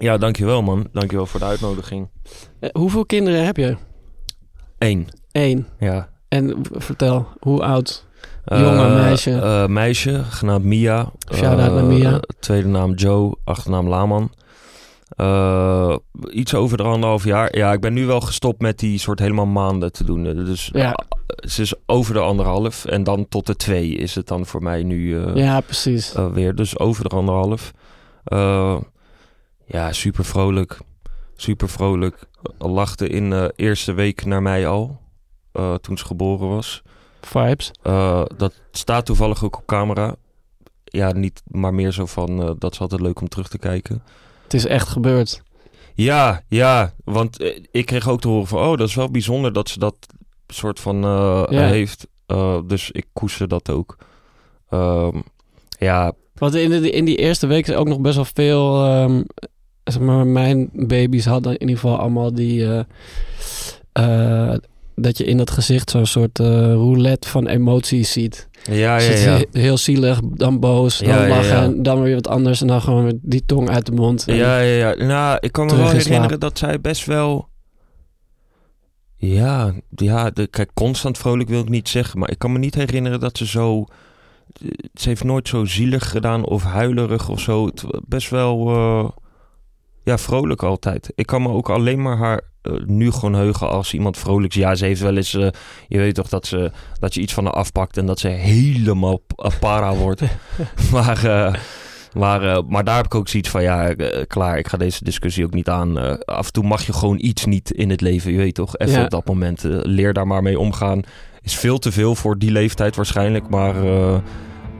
[0.00, 0.86] Ja, dankjewel man.
[0.92, 2.08] Dankjewel voor de uitnodiging.
[2.60, 3.76] Eh, hoeveel kinderen heb je?
[4.78, 5.08] Eén.
[5.32, 5.66] Eén.
[5.78, 6.08] Ja.
[6.28, 8.06] En vertel, hoe oud?
[8.44, 9.30] Eh, meisje?
[9.40, 11.12] eh, meisje, genaamd Mia.
[11.34, 12.20] Shout-out naar Mia.
[12.38, 14.30] Tweede naam Joe, achternaam Laman.
[16.30, 17.56] Iets over de anderhalf jaar.
[17.56, 20.22] Ja, ik ben nu wel gestopt met die soort helemaal maanden te doen.
[20.22, 20.98] Dus Ja.
[21.48, 22.84] ze is over de anderhalf.
[22.84, 26.14] En dan tot de twee is het dan voor mij nu Ja, precies.
[26.32, 26.54] weer.
[26.54, 27.72] Dus over de anderhalf.
[29.70, 30.78] Ja, super vrolijk.
[31.36, 32.28] Super vrolijk.
[32.58, 34.98] Lachte in de eerste week naar mij al.
[35.52, 36.82] eh, toen ze geboren was.
[37.20, 37.70] Vibes.
[37.82, 40.14] Eh, dat staat toevallig ook op camera.
[40.84, 44.02] Ja, niet, maar meer zo van, eh, dat is altijd leuk om terug te kijken.
[44.42, 45.42] Het is echt gebeurd.
[45.94, 49.68] Ja, ja, want ik kreeg ook te horen van, oh, dat is wel bijzonder dat
[49.68, 49.94] ze dat
[50.46, 51.46] soort van Ja.
[51.66, 52.06] heeft.
[52.66, 53.96] Dus ik koester dat ook.
[54.68, 55.20] Ehm,
[55.78, 58.84] ja, Want in, de, in die eerste week is ook nog best wel veel...
[58.84, 59.22] ehm,
[59.84, 62.66] zeg maar, mijn baby's hadden in ieder geval allemaal die...
[62.66, 62.82] eh,
[64.52, 64.58] eh,
[64.94, 68.48] dat je in dat gezicht zo'n soort eh, roulette van emoties ziet.
[68.62, 69.36] ja, ja, ja.
[69.36, 71.62] he- Heel zielig, dan boos, dan Ja, lachen, ja.
[71.64, 72.60] en dan weer wat anders.
[72.60, 74.22] En dan gewoon die tong uit de mond.
[74.26, 75.04] Ja, ja, ja.
[75.04, 77.48] Nou, ik kan me wel herinneren dat zij best wel...
[79.16, 82.18] Ja, ja de, kijk, constant vrolijk wil ik niet zeggen.
[82.18, 83.84] Maar ik kan me niet herinneren dat ze zo...
[84.94, 87.66] Ze heeft nooit zo zielig gedaan of huilerig of zo.
[87.66, 89.14] Het best wel...
[90.10, 91.12] ja, vrolijk altijd.
[91.14, 94.56] Ik kan me ook alleen maar haar eh, nu gewoon heugen als iemand vrolijks.
[94.56, 95.34] Ja, ze heeft wel eens...
[95.34, 95.48] eh,
[95.88, 99.16] je weet toch dat, ze, dat je iets van haar afpakt en dat ze helemaal
[99.16, 100.22] p- para wordt.
[100.92, 101.24] maar...
[101.24, 101.54] eh,
[102.14, 105.04] maar, eh, maar daar heb ik ook zoiets van, ja, eh, klaar, ik ga deze
[105.04, 105.98] discussie ook niet aan.
[105.98, 108.76] Eh, af en toe mag je gewoon iets niet in het leven, je weet toch?
[108.78, 109.04] Even Ja.
[109.04, 111.00] op dat moment, eh, leer daar maar mee omgaan.
[111.42, 114.14] Is veel te veel voor die leeftijd waarschijnlijk, maar eh,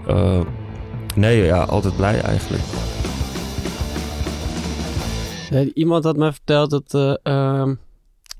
[0.06, 0.40] eh,
[1.14, 2.62] nee, ja, altijd blij eigenlijk.
[5.50, 7.70] Ja, iemand had mij verteld dat eh, ehm,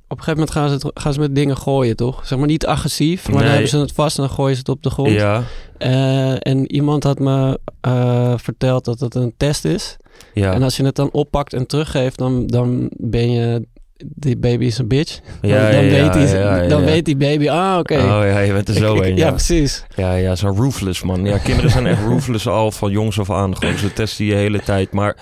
[0.08, 2.26] op een gegeven moment gaan ze, het, gaan ze met dingen gooien, toch?
[2.26, 4.68] Zeg maar niet agressief, maar dan hebben ze het vast en dan gooien ze het
[4.68, 5.10] op de grond.
[5.10, 5.42] Ja,
[5.78, 9.96] Eh, en iemand had me eh, verteld dat het een test is.
[10.34, 13.66] ja, En als je het dan oppakt en teruggeeft, dan, dan ben je...
[14.04, 15.20] Die baby is een bitch.
[15.42, 17.94] ja, dan ja, weet, die, ja, dan weet die baby, ah oké.
[17.94, 19.30] Oh ja, je bent er zo ik- een, ja, ja.
[19.30, 19.84] precies.
[19.96, 21.24] Ja, ja, zo'n roofless man.
[21.24, 23.56] Ja, kinderen zijn echt roofless al van jongs af aan.
[23.56, 24.92] Gewoon, ze testen je hele tijd.
[24.92, 25.16] Maar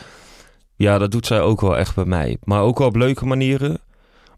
[0.78, 2.36] ja, dat doet zij ook wel echt bij mij.
[2.44, 3.80] Maar ook wel op leuke manieren.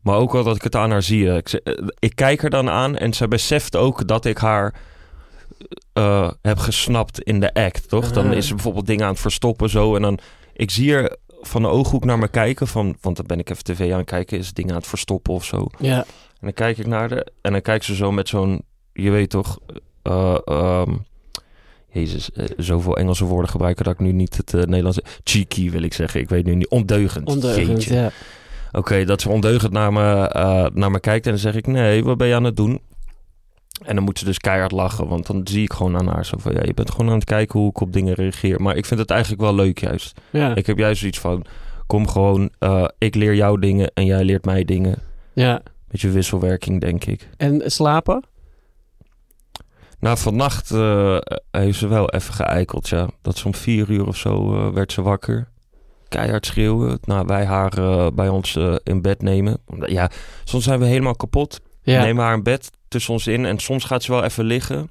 [0.02, 1.34] Maar ook wel dat ik het aan haar zie.
[1.36, 4.74] Ik, eh, ik kijk er dan aan en zij beseft ook dat ik haar
[5.92, 8.12] eh, heb gesnapt in de act, toch?
[8.12, 9.96] Dan is ze bijvoorbeeld dingen aan het verstoppen zo.
[9.96, 10.18] En dan,
[10.52, 12.66] ik zie er van de ooghoek naar me kijken.
[12.66, 14.38] Van, want dan ben ik even tv aan het kijken.
[14.38, 15.66] Is dingen aan het verstoppen of zo?
[15.78, 16.04] Ja, En
[16.40, 18.62] dan kijk ik naar de en dan kijkt ze zo met zo'n,
[18.92, 19.58] je weet toch,
[20.02, 20.96] eh, ehm,
[21.92, 25.82] Jezus, eh, zoveel Engelse woorden gebruiken dat ik nu niet het eh, Nederlandse cheeky wil
[25.82, 26.20] ik zeggen.
[26.20, 27.28] Ik weet nu niet, ondeugend.
[27.28, 27.66] ondeugend.
[27.66, 27.94] Jeetje.
[27.94, 28.10] Ja.
[28.72, 32.04] Oké, dat ze ondeugend naar me, eh, naar me kijkt en dan zeg ik, nee,
[32.04, 32.80] wat ben je aan het doen?
[33.84, 36.36] En dan moet ze dus keihard lachen, want dan zie ik gewoon aan haar zo
[36.38, 38.62] van, ja, je bent gewoon aan het kijken hoe ik op dingen reageer.
[38.62, 40.20] Maar ik vind het eigenlijk wel leuk juist.
[40.30, 40.54] Ja.
[40.54, 41.44] Ik heb juist zoiets van,
[41.86, 42.50] kom gewoon,
[42.98, 44.98] ik leer jou dingen en jij leert mij dingen.
[45.32, 45.62] ja.
[45.88, 47.28] Beetje wisselwerking, denk ik.
[47.36, 48.24] En slapen?
[50.00, 51.16] Nou, vannacht eh,
[51.50, 53.08] heeft ze wel even geëikeld, ja.
[53.22, 55.48] Dat ze om vier uur of zo eh, werd ze wakker.
[56.08, 56.98] Keihard schreeuwen.
[57.04, 59.58] Nou, wij haar eh, bij ons in bed nemen.
[59.86, 60.10] Ja,
[60.44, 61.60] soms zijn we helemaal kapot.
[61.82, 62.02] Ja.
[62.02, 63.44] Nemen haar in bed tussen ons in.
[63.44, 64.90] En soms gaat ze wel even liggen.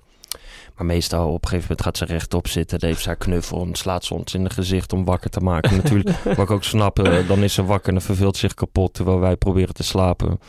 [0.76, 2.80] Maar meestal op een gegeven moment gaat ze rechtop zitten.
[2.80, 5.40] Dan heeft ze haar knuffel en slaat ze ons in het gezicht om wakker te
[5.40, 5.76] maken.
[5.84, 6.96] Natuurlijk, wat ik ook snap,
[7.28, 8.94] dan is ze wakker en dan verveelt zich kapot.
[8.94, 10.40] Terwijl wij proberen te slapen.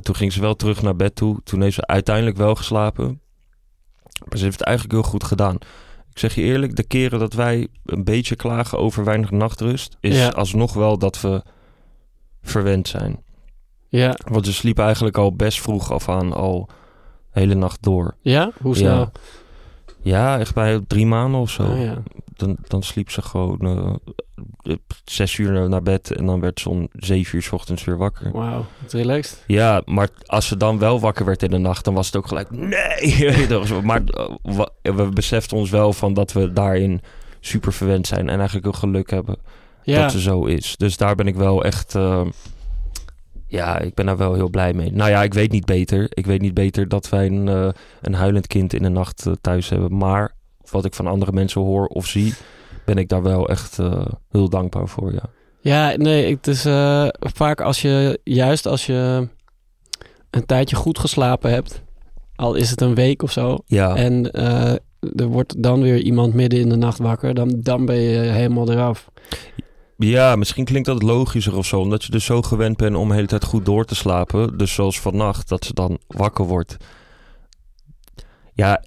[0.00, 1.40] Toen ging ze wel terug naar bed toe.
[1.44, 3.20] Toen heeft ze uiteindelijk wel geslapen.
[4.28, 5.54] Maar ze heeft het eigenlijk heel goed gedaan.
[6.10, 10.16] Ik zeg je eerlijk, de keren dat wij een beetje klagen over weinig nachtrust, is
[10.16, 10.28] Ja.
[10.28, 11.42] alsnog wel dat we
[12.42, 13.22] verwend zijn.
[13.88, 14.16] Ja.
[14.28, 16.68] Want ze sliepen eigenlijk al best vroeg af aan al
[17.32, 18.14] de hele nacht door.
[18.20, 18.50] Ja?
[18.60, 18.96] Hoe snel?
[18.98, 19.10] Ja.
[20.02, 21.74] Ja, echt bij drie maanden of zo.
[21.74, 22.02] Ja.
[22.36, 23.94] Dan, dan sliep ze gewoon eh,
[25.04, 28.32] zes uur naar bed en dan werd ze om zeven uur 's ochtends weer wakker.
[28.32, 29.44] Wauw, relaxed.
[29.46, 32.26] Ja, maar als ze dan wel wakker werd in de nacht, dan was het ook
[32.26, 33.48] gelijk nee.
[33.82, 37.00] Maar eh, we beseften ons wel van dat we daarin
[37.40, 39.36] super verwend zijn en eigenlijk ook geluk hebben
[39.82, 40.76] Ja, dat ze zo is.
[40.76, 42.26] Dus daar ben ik wel echt, eh,
[43.46, 44.92] ja, ik ben daar wel heel blij mee.
[44.92, 46.06] Nou ja, ik weet niet beter.
[46.10, 47.68] Ik weet niet beter dat wij een, eh,
[48.00, 49.96] een huilend kind in de nacht thuis hebben.
[49.96, 50.34] Maar
[50.70, 52.34] wat ik van andere mensen hoor of zie,
[52.88, 55.12] ben ik daar wel echt eh, heel dankbaar voor.
[55.12, 55.22] Ja.
[55.60, 59.28] ja nee, het is eh, vaak als je, juist als je
[60.30, 61.82] een tijdje goed geslapen hebt,
[62.36, 63.96] al is het een week of zo, Ja.
[63.96, 64.72] en eh,
[65.16, 68.70] er wordt dan weer iemand midden in de nacht wakker, dan, dan ben je helemaal
[68.70, 69.10] eraf.
[69.96, 71.80] Ja, misschien klinkt dat logischer of zo.
[71.80, 74.58] Omdat je dus zo gewend bent om de hele tijd goed door te slapen.
[74.58, 76.76] Dus zoals vannacht, dat ze dan wakker wordt.
[78.52, 78.84] Ja,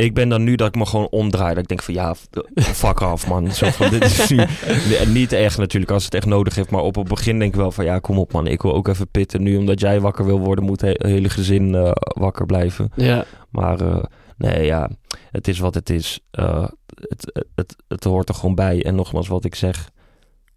[0.00, 1.54] ik ben dan nu dat ik me gewoon omdraai.
[1.54, 2.14] Dat ik denk van ja,
[2.54, 3.52] fuck af man.
[3.52, 4.44] Zo van, dit is nu...
[5.20, 6.70] Niet echt natuurlijk als het echt nodig heeft.
[6.70, 8.46] Maar op het begin denk ik wel van ja, kom op man.
[8.46, 9.42] Ik wil ook even pitten.
[9.42, 12.92] Nu omdat jij wakker wil worden, moet het hele gezin eh, wakker blijven.
[12.96, 14.04] Ja, Maar eh,
[14.36, 14.90] nee, ja,
[15.30, 16.20] het is wat het is.
[16.30, 18.84] Eh, het, het, het, het hoort er gewoon bij.
[18.84, 19.90] En nogmaals, wat ik zeg,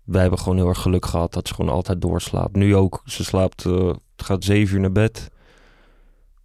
[0.03, 2.55] wij hebben gewoon heel erg geluk gehad dat ze gewoon altijd doorslaapt.
[2.55, 3.65] Nu ook, ze slaapt,
[4.15, 5.31] gaat zeven uur naar bed.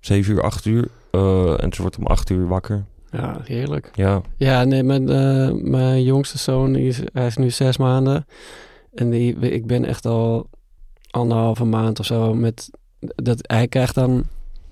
[0.00, 0.88] Zeven uur, acht uur.
[1.10, 2.84] Eh, en ze wordt om acht uur wakker.
[3.10, 3.90] ja, heerlijk.
[3.94, 8.26] Ja, Ja, nee, mijn, eh, mijn jongste zoon, die is, hij is nu zes maanden.
[8.94, 10.48] En die, ik ben echt al
[11.10, 12.70] anderhalve maand of zo met...
[13.00, 14.24] Dat, hij krijgt dan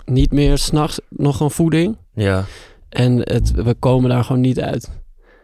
[0.05, 1.97] niet meer s'nachts nog een voeding.
[2.15, 2.45] ja,
[2.89, 4.91] En het, we komen daar gewoon niet uit.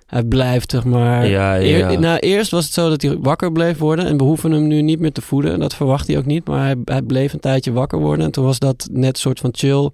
[0.07, 1.27] Hij blijft, zeg maar...
[1.27, 1.61] ja, ja.
[1.61, 1.99] Eer- ja.
[1.99, 4.07] nou, eerst was het zo dat hij wakker bleef worden.
[4.07, 5.53] En we hoeven hem nu niet meer te voeden.
[5.53, 6.47] En dat verwacht hij ook niet.
[6.47, 8.25] Maar hij, hij bleef een tijdje wakker worden.
[8.25, 9.91] En toen was dat net een soort van chill.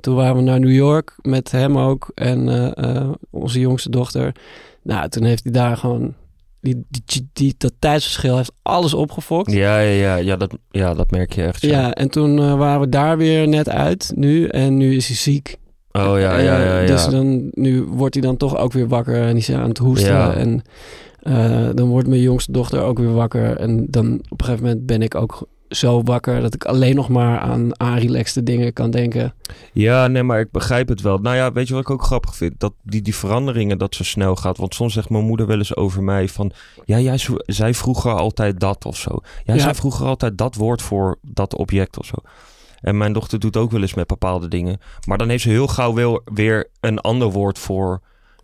[0.00, 2.10] Toen waren we naar New York met hem ook.
[2.14, 4.34] En eh, eh, onze jongste dochter.
[4.82, 6.14] Nou, toen heeft hij daar gewoon...
[6.60, 9.52] Die, die, die, dat tijdsverschil heeft alles opgefokt.
[9.52, 11.62] Ja, ja, ja, ja, dat, ja, dat merk je echt.
[11.62, 14.46] Ja, en toen eh, waren we daar weer net uit nu.
[14.46, 15.56] En nu is hij ziek.
[15.92, 16.80] Oh ja, ja, ja.
[16.80, 16.86] ja.
[16.86, 19.78] Dus dan, nu wordt hij dan toch ook weer wakker en die is aan het
[19.78, 20.34] hoesten.
[20.34, 20.62] En
[21.76, 23.56] dan wordt mijn jongste dochter ook weer wakker.
[23.56, 27.08] En dan op een gegeven moment ben ik ook zo wakker dat ik alleen nog
[27.08, 29.34] maar aan aanrelaxte dingen kan denken.
[29.72, 31.18] Ja, nee, maar ik begrijp het wel.
[31.18, 32.54] Nou ja, weet je wat ik ook grappig vind?
[32.60, 34.58] Dat die, die veranderingen, dat zo snel gaat.
[34.58, 36.52] Want soms zegt mijn moeder wel eens over mij van...
[36.84, 39.18] Ja, jij zei vroeger altijd dat of zo.
[39.44, 39.60] Jij Ja.
[39.62, 42.14] zei vroeger altijd dat woord voor dat object of zo.
[42.80, 44.80] En mijn dochter doet ook wel eens met bepaalde dingen.
[45.06, 48.00] Maar dan heeft ze heel gauw wel weer een ander woord voor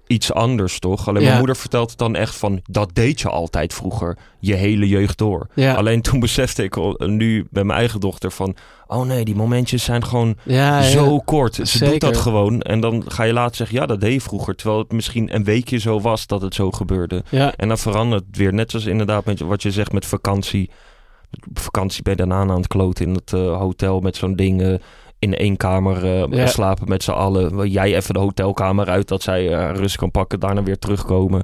[0.06, 1.08] iets anders, toch?
[1.08, 1.26] Alleen Ja.
[1.26, 2.60] mijn moeder vertelt het dan echt van...
[2.64, 5.46] Dat deed je altijd vroeger, je hele jeugd door.
[5.54, 8.56] Ja, Alleen toen besefte ik nu bij mijn eigen dochter van...
[8.86, 11.54] Oh nee, die momentjes zijn gewoon ja, zo kort.
[11.54, 11.90] Ze Zeker.
[11.90, 12.60] doet dat gewoon.
[12.62, 14.54] En dan ga je later zeggen, ja, dat deed je vroeger.
[14.56, 17.22] Terwijl het misschien een weekje zo was dat het zo gebeurde.
[17.30, 18.54] Ja, En dan verandert het weer.
[18.54, 20.70] Net zoals inderdaad met wat je zegt met vakantie.
[21.48, 24.62] Op vakantie ben je daarna aan het kloten in het eh, hotel met zo'n ding...
[24.62, 24.74] eh,
[25.18, 26.46] in één kamer eh, Ja.
[26.46, 27.70] slapen met z'n allen.
[27.70, 30.40] Jij even de hotelkamer uit, dat zij eh, rust kan pakken.
[30.40, 31.42] Daarna weer terugkomen.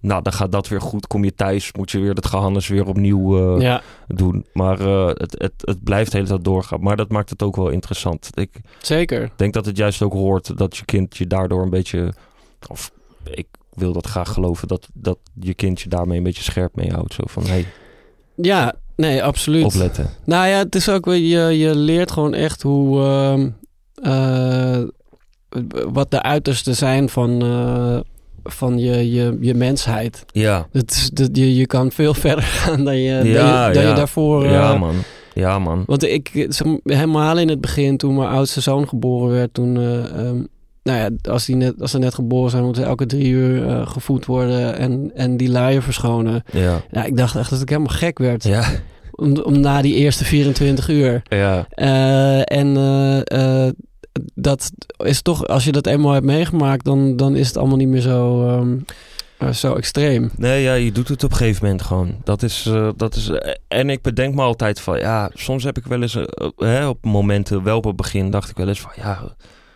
[0.00, 1.06] Nou, dan gaat dat weer goed.
[1.06, 4.46] Kom je thuis, moet je weer het gehannes weer opnieuw eh, ja, doen.
[4.52, 6.82] Maar het, het, het blijft de hele tijd doorgaan.
[6.82, 8.30] Maar dat maakt het ook wel interessant.
[8.34, 9.30] Ik, zeker.
[9.36, 12.12] denk dat het juist ook hoort dat je kind je daardoor een beetje.
[12.68, 12.92] Of
[13.24, 16.90] ik wil dat graag geloven dat, dat je kind je daarmee een beetje scherp mee
[16.92, 17.14] houdt.
[17.14, 17.66] Zo van hey,
[18.34, 19.64] Ja, nee, absoluut.
[19.64, 20.10] opletten.
[20.24, 23.48] Nou ja, het is ook je, je leert gewoon echt hoe, ehm,
[24.02, 24.82] eh,
[25.92, 28.00] wat de uitersten zijn van, eh,
[28.44, 30.24] van je, je, je mensheid.
[30.26, 30.66] Ja,
[31.12, 33.88] dat je, je kan veel verder gaan dan je, dan Ja, je, dan ja.
[33.88, 34.46] je daarvoor...
[34.46, 34.94] ja eh, man.
[35.34, 35.82] Ja man.
[35.86, 36.48] Want ik,
[36.84, 40.42] helemaal in het begin, toen mijn oudste zoon geboren werd, toen, eh, ehm,
[40.82, 43.68] nou ja, als, die net, als ze net geboren zijn, moeten ze elke drie uur
[43.68, 46.42] eh, gevoed worden en, en die luier verschonen.
[46.52, 46.82] Ja.
[46.90, 48.44] Ja, ik dacht echt dat ik helemaal gek werd.
[48.44, 48.64] Ja.
[49.12, 51.22] Om, om na die eerste 24 uur.
[51.28, 51.66] Ja.
[51.70, 52.76] Eh, en
[53.24, 53.68] eh,
[54.34, 57.88] dat is toch, als je dat eenmaal hebt meegemaakt, dan, dan is het allemaal niet
[57.88, 58.76] meer zo, ehm,
[59.38, 60.30] eh, zo extreem.
[60.36, 62.16] Nee, ja, je doet het op een gegeven moment gewoon.
[62.24, 63.30] Dat is, dat is,
[63.68, 66.18] en ik bedenk me altijd van, ja, soms heb ik wel eens,
[66.56, 69.22] hè, op momenten, wel op het begin, dacht ik wel eens van, ja,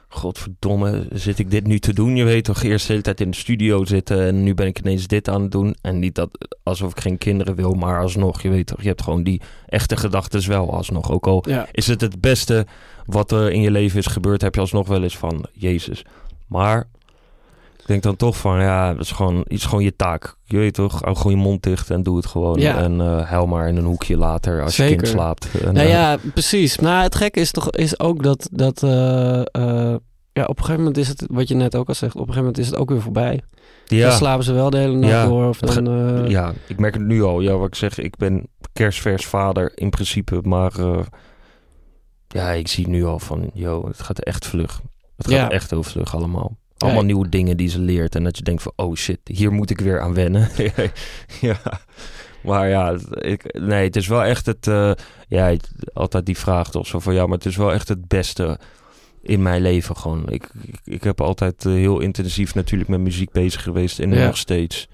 [0.09, 2.17] godverdomme, zit ik dit nu te doen?
[2.17, 4.79] Je weet toch, eerst de hele tijd in de studio zitten en nu ben ik
[4.79, 5.77] ineens dit aan het doen.
[5.81, 9.03] En niet dat, alsof ik geen kinderen wil, maar alsnog, je weet toch, je hebt
[9.03, 11.11] gewoon die echte gedachten wel alsnog.
[11.11, 12.67] Ook al Ja, is het het beste
[13.07, 16.05] wat er in je leven is gebeurd, heb je alsnog wel eens van, Jezus.
[16.47, 16.89] Maar
[17.87, 20.37] Ik denk dan toch van, ja, dat is gewoon, iets gewoon je taak.
[20.45, 22.61] Je weet toch, hou gewoon je mond dicht en doe het gewoon.
[22.61, 22.77] Ja.
[22.79, 25.49] En eh huil maar in een hoekje later als je kind slaapt.
[25.63, 26.77] En, Nou eh, ja, precies.
[26.79, 28.91] Nou, het gekke is toch is ook dat, dat eh,
[30.33, 32.27] ja, op een gegeven moment is het, wat je net ook al zegt, op een
[32.35, 33.43] gegeven moment is het ook weer voorbij.
[33.85, 35.49] Dan ja, slapen ze wel de hele nacht Ja, door.
[35.49, 37.41] Of dan, ja, ik merk het nu al.
[37.41, 40.41] Ja, wat ik zeg, ik ben kerstvers vader in principe.
[40.43, 40.73] Maar
[42.29, 44.81] ja, ik zie nu al van, yo, het gaat echt vlug.
[45.17, 45.51] Het gaat Ja.
[45.51, 46.57] echt heel vlug allemaal.
[46.79, 48.15] Allemaal Ja, nieuwe dingen die ze leert.
[48.15, 50.49] En dat je denkt van, oh shit, hier moet ik weer aan wennen.
[51.41, 51.59] ja.
[52.43, 54.67] Maar ja, het- ik, nee, het is wel echt het...
[54.67, 54.91] eh,
[55.29, 55.57] ja,
[55.93, 57.15] altijd die vraag toch zo van...
[57.15, 58.59] Ja, maar het is wel echt het beste
[59.23, 60.29] in mijn leven gewoon.
[60.29, 63.99] Ik, ik, ik heb altijd eh, heel intensief natuurlijk met muziek bezig geweest.
[63.99, 64.27] En Ja.
[64.27, 64.89] nog steeds.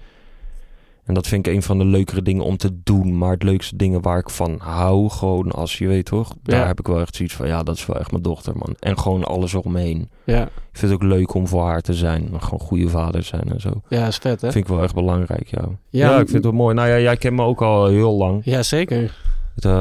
[1.05, 3.17] En dat vind ik een van de leukere dingen om te doen.
[3.17, 6.33] Maar het leukste dingen waar ik van hou, gewoon als je weet toch.
[6.43, 6.65] Daar Ja.
[6.67, 8.75] heb ik wel echt zoiets van, ja, dat is wel echt mijn dochter, man.
[8.79, 10.09] En gewoon alles eromheen.
[10.23, 12.29] ja, Ik vind het ook leuk om voor haar te zijn.
[12.39, 13.81] Gewoon goede vader zijn en zo.
[13.87, 14.51] ja, is vet hè?
[14.51, 15.61] Vind ik wel echt belangrijk, ja.
[15.61, 16.75] Ja, Ja, ik vind het wel mooi.
[16.75, 18.41] Nou ja, jij kent me ook al heel lang.
[18.45, 19.15] Ja, zeker.
[19.55, 19.71] Het, eh,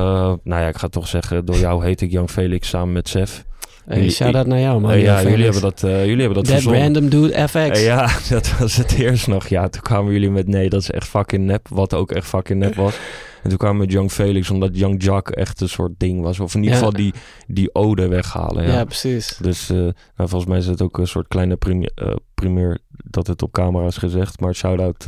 [0.42, 3.44] nou ja, ik ga toch zeggen, door jou heet ik Jan Felix samen met Sef.
[3.86, 4.90] Hey, shout-out naar jou man.
[4.90, 7.54] Eh, ja, jullie hebben dat, eh, jullie hebben dat That random dude FX.
[7.54, 9.46] Eh, ja, dat was het eerst nog.
[9.48, 11.68] Ja, toen kwamen jullie met nee, dat is echt fucking nep.
[11.68, 12.98] Wat ook echt fucking nep was.
[13.42, 16.40] En toen kwamen we met Young Felix, omdat Young Jack echt een soort ding was.
[16.40, 16.84] Of in ieder Ja.
[16.84, 17.12] geval die,
[17.46, 18.64] die ode weghalen.
[18.66, 18.72] Ja.
[18.72, 19.36] Ja, precies.
[19.40, 21.90] Dus nou, volgens mij is het ook een soort kleine prime-
[22.34, 24.40] primeur dat het op camera is gezegd.
[24.40, 25.04] Maar shout-out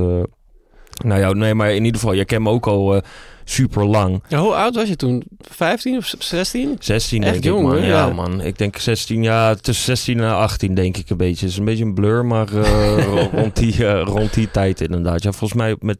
[1.05, 3.03] nou ja, nee, maar in ieder geval, jij kent me ook al
[3.45, 4.23] super lang.
[4.29, 5.23] Ja, hoe oud was je toen?
[5.41, 6.77] 15 of 16?
[6.79, 7.83] 16 Echt denk jong, ik, man.
[7.89, 8.41] Ja, man.
[8.41, 11.41] Ik denk 16, ja, tussen 16 en 18 denk ik een beetje.
[11.45, 15.23] Het is een beetje een blur, maar eh, rond, die, eh, rond die tijd inderdaad.
[15.23, 15.99] Ja, volgens mij met,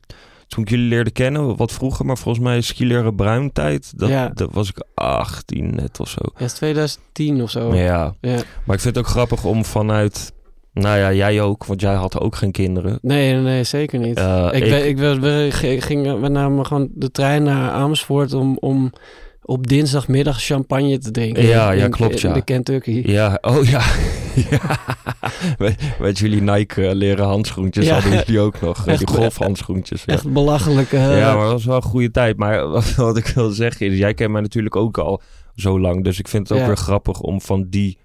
[0.49, 4.31] toen ik jullie leerde kennen, wat vroeger, maar volgens mij skileren bruin tijd, dat, Ja.
[4.35, 6.21] dat was ik 18 net of zo.
[6.39, 7.75] Ja, is 2010 of zo.
[7.75, 8.37] Ja, Ja.
[8.65, 10.33] maar ik vind het ook grappig om vanuit,
[10.75, 12.99] nou ja, jij ook, want jij had ook geen kinderen.
[13.03, 14.17] Nee, nee, zeker niet.
[14.17, 15.49] Eh, ik, weet- ik, we,
[15.81, 18.93] gingen, we namen gewoon de trein naar Amersfoort om, om
[19.43, 21.47] op dinsdagmiddag champagne te drinken.
[21.47, 22.35] Ja, ja, klopt, in ja.
[22.35, 23.03] De Kentucky.
[23.07, 23.83] Ja, oh ja.
[24.51, 24.79] ja.
[25.59, 27.93] Met, met jullie Nike eh, leren handschoentjes Ja.
[27.95, 28.87] hadden jullie ook nog.
[28.87, 30.03] Echt- die golfhandschoentjes.
[30.07, 30.13] Ja.
[30.13, 30.93] Echt belachelijk.
[30.93, 32.37] eh, ja, maar dat was wel een goede tijd.
[32.37, 35.21] Maar wat, wat ik wil zeggen is, jij kent mij natuurlijk ook al
[35.55, 36.05] zo lang.
[36.05, 37.99] Dus ik vind het ook weer grappig om van die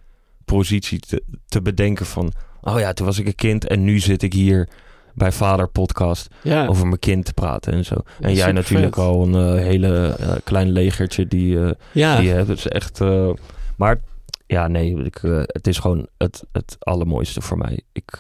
[0.50, 2.32] positie te, te bedenken van...
[2.62, 4.70] Oh ja, toen was ik een kind en nu zit ik hier
[5.14, 6.68] bij Vader Podcast ja.
[6.68, 7.96] over mijn kind te praten en zo.
[8.20, 9.04] En jij natuurlijk vet.
[9.04, 11.60] al een eh, hele eh, klein legertje die...
[11.66, 12.18] eh, ja.
[12.18, 12.48] die je hebt.
[12.48, 13.00] Het is echt.
[13.78, 14.02] maar
[14.48, 17.82] ja, nee, ik, het is gewoon het, het allermooiste voor mij.
[17.92, 18.20] Ik.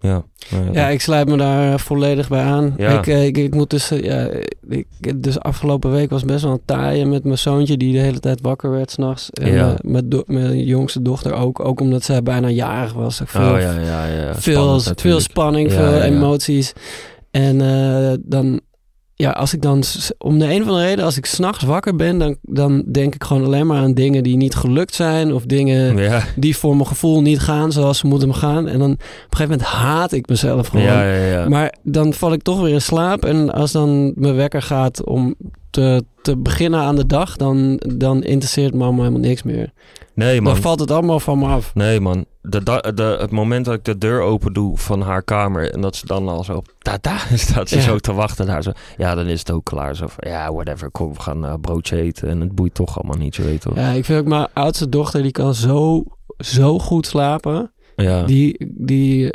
[0.00, 0.24] Ja.
[0.50, 2.74] nou Ja, ik sluit me daar eh, volledig bij aan.
[2.76, 2.98] Ja.
[2.98, 4.28] Ik, eh, ik, ik moet dus, eh, ja,
[4.68, 4.86] ik,
[5.22, 8.40] dus afgelopen week was best wel een taaie met mijn zoontje die de hele tijd
[8.40, 9.30] wakker werd s'nachts.
[9.30, 9.74] En Ja.
[9.80, 13.20] met do- mijn jongste dochter ook, ook omdat zij bijna jarig was.
[13.24, 14.34] Veel, oh ja, ja, ja.
[14.34, 16.02] veel, Spannend veel spanning, Ja, veel ja, ja.
[16.04, 16.72] emoties.
[17.30, 17.58] En
[18.24, 18.60] dan,
[19.18, 19.82] ja, als ik dan,
[20.18, 23.24] om de een of andere reden, als ik s'nachts wakker ben, dan, dan denk ik
[23.24, 25.32] gewoon alleen maar aan dingen die niet gelukt zijn.
[25.32, 28.68] Of dingen Ja, die voor mijn gevoel niet gaan zoals ze moeten gaan.
[28.68, 30.84] En dan op een gegeven moment haat ik mezelf gewoon.
[30.84, 31.48] ja, ja, ja.
[31.48, 33.24] Maar dan val ik toch weer in slaap.
[33.24, 35.34] En als dan mijn wekker gaat om
[35.76, 39.72] te, te beginnen aan de dag, dan, dan interesseert me allemaal helemaal niks meer.
[40.14, 40.52] nee, man.
[40.52, 41.74] Dan valt het allemaal van me af.
[41.74, 42.24] Nee, man.
[42.42, 45.80] De, da- de, het moment dat ik de deur open doe van haar kamer en
[45.80, 47.82] dat ze dan al zo tada staat ze Ja.
[47.82, 48.70] zo te wachten daar zo.
[48.96, 49.96] Ja, dan is het ook klaar.
[49.96, 50.90] Zo van, ja, whatever.
[50.90, 53.74] Kom, we gaan eh, broodje eten en het boeit toch allemaal niet, je weet toch?
[53.74, 56.04] Ja, ik vind ook mijn oudste dochter, die kan zo,
[56.38, 57.70] zo goed slapen.
[57.96, 58.22] Ja.
[58.22, 59.30] Die, die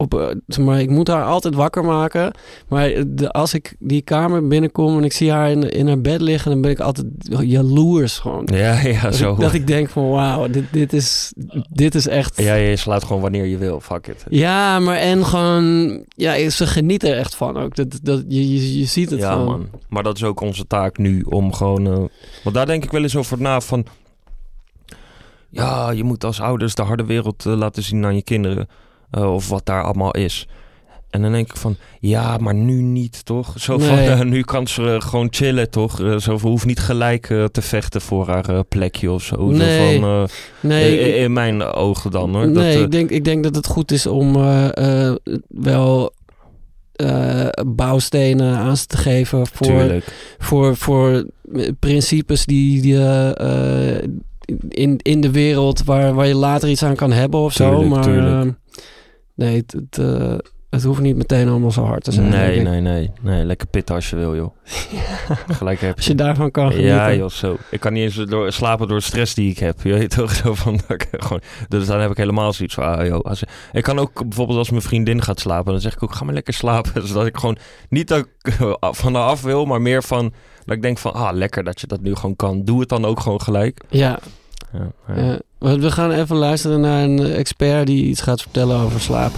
[0.00, 2.32] op, eh, maar, ik moet haar altijd wakker maken.
[2.68, 6.20] Maar de, als ik die kamer binnenkom en ik zie haar in, in haar bed
[6.20, 7.06] liggen, dan ben ik altijd
[7.40, 8.48] jaloers gewoon.
[8.52, 9.32] Ja, ja, Dat zo.
[9.32, 11.32] ik, dat ik denk van wauw, dit, dit, is,
[11.70, 12.42] dit is echt...
[12.42, 13.80] Ja, je slaat gewoon wanneer je wil.
[13.80, 14.24] Fuck it.
[14.28, 16.04] Ja, maar en gewoon...
[16.08, 17.76] Ja, ze genieten er echt van ook.
[17.76, 19.46] Dat, dat, je, je, je ziet het ja, gewoon.
[19.46, 19.68] man.
[19.88, 21.86] Maar dat is ook onze taak nu om gewoon.
[21.86, 22.04] eh,
[22.44, 23.84] want daar denk ik wel eens over na van.
[25.50, 28.68] Ja, je moet als ouders de harde wereld eh, laten zien aan je kinderen.
[29.10, 30.48] Eh, of wat daar allemaal is.
[31.10, 33.54] En dan denk ik van, ja, maar nu niet, toch?
[33.56, 34.24] Zo van, Nee.
[34.34, 36.00] nu kan ze gewoon chillen, toch?
[36.00, 39.34] Eh, zo hoeft niet gelijk eh, te vechten voor haar plekje of zo.
[39.36, 40.00] Zo Nee.
[40.00, 40.28] van,
[40.60, 42.48] Nee, in, mijn ogen dan, hoor.
[42.48, 44.32] nee dat, ik, denk, ik denk dat het goed is om
[45.48, 46.12] wel
[47.66, 50.36] bouwstenen aan ze te geven voor, tuurlijk.
[50.38, 51.26] voor, voor
[51.78, 52.98] principes die, die
[54.68, 57.68] in, in de wereld waar, waar je later iets aan kan hebben of zo.
[57.70, 58.54] Tuurlijk, maar tuurlijk.
[59.40, 60.38] Nee, het, het, eh,
[60.70, 62.28] het hoeft niet meteen allemaal zo hard te zijn.
[62.28, 63.44] Nee, nee, nee, nee.
[63.44, 64.54] Lekker pitten als je wil, joh.
[65.58, 66.94] Gelijk heb Als je daarvan kan genieten.
[66.94, 67.56] Ja, joh, zo.
[67.70, 69.82] Ik kan niet eens door, slapen door de stress die ik heb.
[69.82, 71.40] Je weet toch zo van dat ik gewoon.
[71.68, 72.84] Dus dan heb ik helemaal zoiets van.
[72.84, 73.42] Ah, joh, als,
[73.72, 76.34] ik kan ook bijvoorbeeld als mijn vriendin gaat slapen, dan zeg ik ook: ga maar
[76.34, 77.06] lekker slapen.
[77.08, 80.32] Zodat ik gewoon niet dat ik van af wil, maar meer van
[80.64, 82.64] dat ik denk van ah, lekker dat je dat nu gewoon kan.
[82.64, 83.80] Doe het dan ook gewoon gelijk.
[83.88, 84.18] Ja,
[84.72, 85.38] Ja, ja.
[85.60, 89.32] We gaan even luisteren naar een expert die iets gaat vertellen over slaap.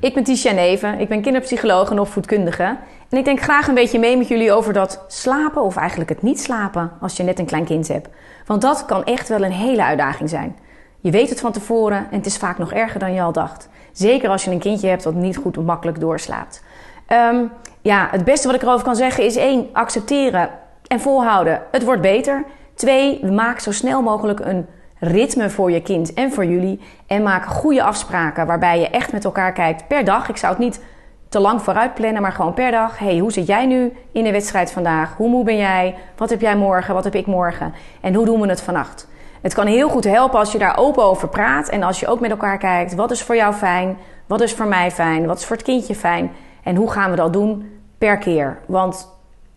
[0.00, 2.76] Ik ben Tisha Neven, ik ben kinderpsycholoog en opvoedkundige.
[3.08, 6.22] En ik denk graag een beetje mee met jullie over dat slapen, of eigenlijk het
[6.22, 8.08] niet slapen, als je net een klein kind hebt.
[8.46, 10.56] Want dat kan echt wel een hele uitdaging zijn.
[11.00, 13.68] Je weet het van tevoren en het is vaak nog erger dan je al dacht.
[13.92, 16.64] Zeker als je een kindje hebt dat niet goed makkelijk doorslaapt.
[17.06, 17.44] Ehm,
[17.80, 20.50] ja, het beste wat ik erover kan zeggen is één, accepteren
[20.86, 21.62] en volhouden.
[21.70, 22.44] Het wordt beter.
[22.74, 24.66] Twee, maak zo snel mogelijk een
[24.98, 26.80] ritme voor je kind en voor jullie.
[27.06, 30.28] En maak goede afspraken waarbij je echt met elkaar kijkt per dag.
[30.28, 30.80] Ik zou het niet
[31.28, 32.98] te lang vooruit plannen, maar gewoon per dag.
[32.98, 35.16] hey, hoe zit jij nu in de wedstrijd vandaag?
[35.16, 35.94] Hoe moe ben jij?
[36.16, 36.94] Wat heb jij morgen?
[36.94, 37.74] Wat heb ik morgen?
[38.00, 39.08] En hoe doen we het vannacht?
[39.42, 42.20] Het kan heel goed helpen als je daar open over praat en als je ook
[42.20, 42.94] met elkaar kijkt.
[42.94, 43.98] Wat is voor jou fijn?
[44.26, 45.26] Wat is voor mij fijn?
[45.26, 46.30] Wat is voor het kindje fijn?
[46.62, 48.58] En hoe gaan we dat doen per keer?
[48.66, 49.11] Want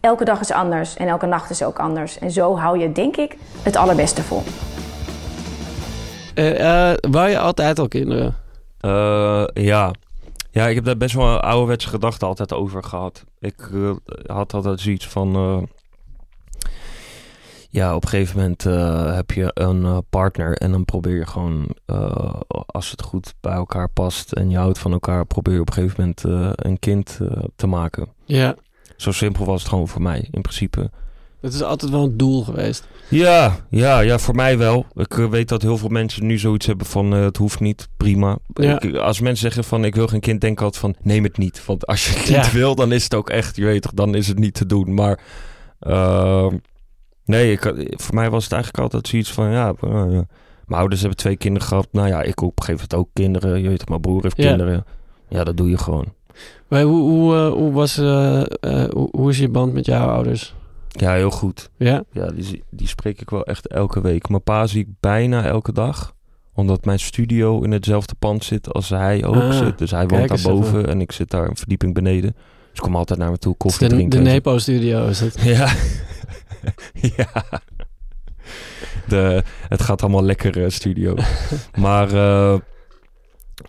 [0.06, 2.20] elke dag is anders en elke nacht is ook anders.
[2.20, 4.44] En zo hou je, denk ik, het allerbeste vol.
[6.34, 8.36] Eh eh, wou je altijd al kinderen?
[8.80, 9.94] Eh, ja.
[10.52, 13.24] Ja, ik heb daar best wel een ouderwetse gedachte altijd over gehad.
[13.40, 13.70] Ik
[14.26, 15.36] had altijd zoiets van...
[15.36, 15.58] eh,
[17.70, 21.68] ja, op een gegeven moment eh, heb je een partner en dan probeer je gewoon...
[21.86, 22.34] eh,
[22.66, 25.26] als het goed bij elkaar past en je houdt van elkaar...
[25.26, 28.08] probeer je op een gegeven moment eh, een kind eh, te maken.
[28.26, 28.56] Ja,
[28.98, 30.90] Zo simpel was het gewoon voor mij, in principe.
[31.42, 32.88] het is altijd wel een doel geweest.
[33.10, 34.86] Ja, ja, ja, voor mij wel.
[34.94, 37.88] Ik eh, weet dat heel veel mensen nu zoiets hebben van eh, het hoeft niet,
[37.98, 38.38] prima.
[38.54, 38.80] Ja.
[38.82, 41.38] Ik- als mensen zeggen van ik wil geen kind, denk ik altijd van neem het
[41.38, 41.66] niet.
[41.66, 42.52] Want als je kind Ja.
[42.52, 44.94] wil, dan is het ook echt, je weet toch, dan is het niet te doen.
[44.94, 45.20] Maar
[45.80, 46.48] eh,
[47.26, 50.04] nee, ik, voor mij was het eigenlijk altijd zoiets van ja, eh,
[50.66, 51.88] mijn ouders hebben twee kinderen gehad.
[51.92, 53.62] Nou ja, ik op een gegeven moment ook kinderen.
[53.62, 54.48] Je weet toch, mijn broer heeft Ja.
[54.48, 54.86] kinderen.
[55.30, 56.14] Ja, dat doe je gewoon.
[56.68, 60.08] Maar hoe, hoe, eh, hoe, was, eh, eh, hoe, hoe is je band met jouw
[60.08, 60.56] ouders?
[60.90, 61.70] Ja, heel goed.
[61.78, 62.04] Ja?
[62.12, 64.30] Ja, die, die spreek ik wel echt elke week.
[64.30, 66.14] Mijn pa zie ik bijna elke dag.
[66.54, 69.78] Omdat mijn studio in hetzelfde pand zit als hij ook Ah, zit.
[69.78, 70.90] Dus hij woont daarboven even.
[70.90, 72.32] en ik zit daar een verdieping beneden.
[72.32, 74.20] Dus ik kom altijd naar me toe koffie de, de drinken.
[74.20, 74.32] en zo.
[74.32, 75.42] Nepo-studio is het.
[75.56, 75.74] Ja.
[77.18, 77.44] ja.
[79.08, 81.16] De, het gaat allemaal lekker studio.
[81.76, 82.08] maar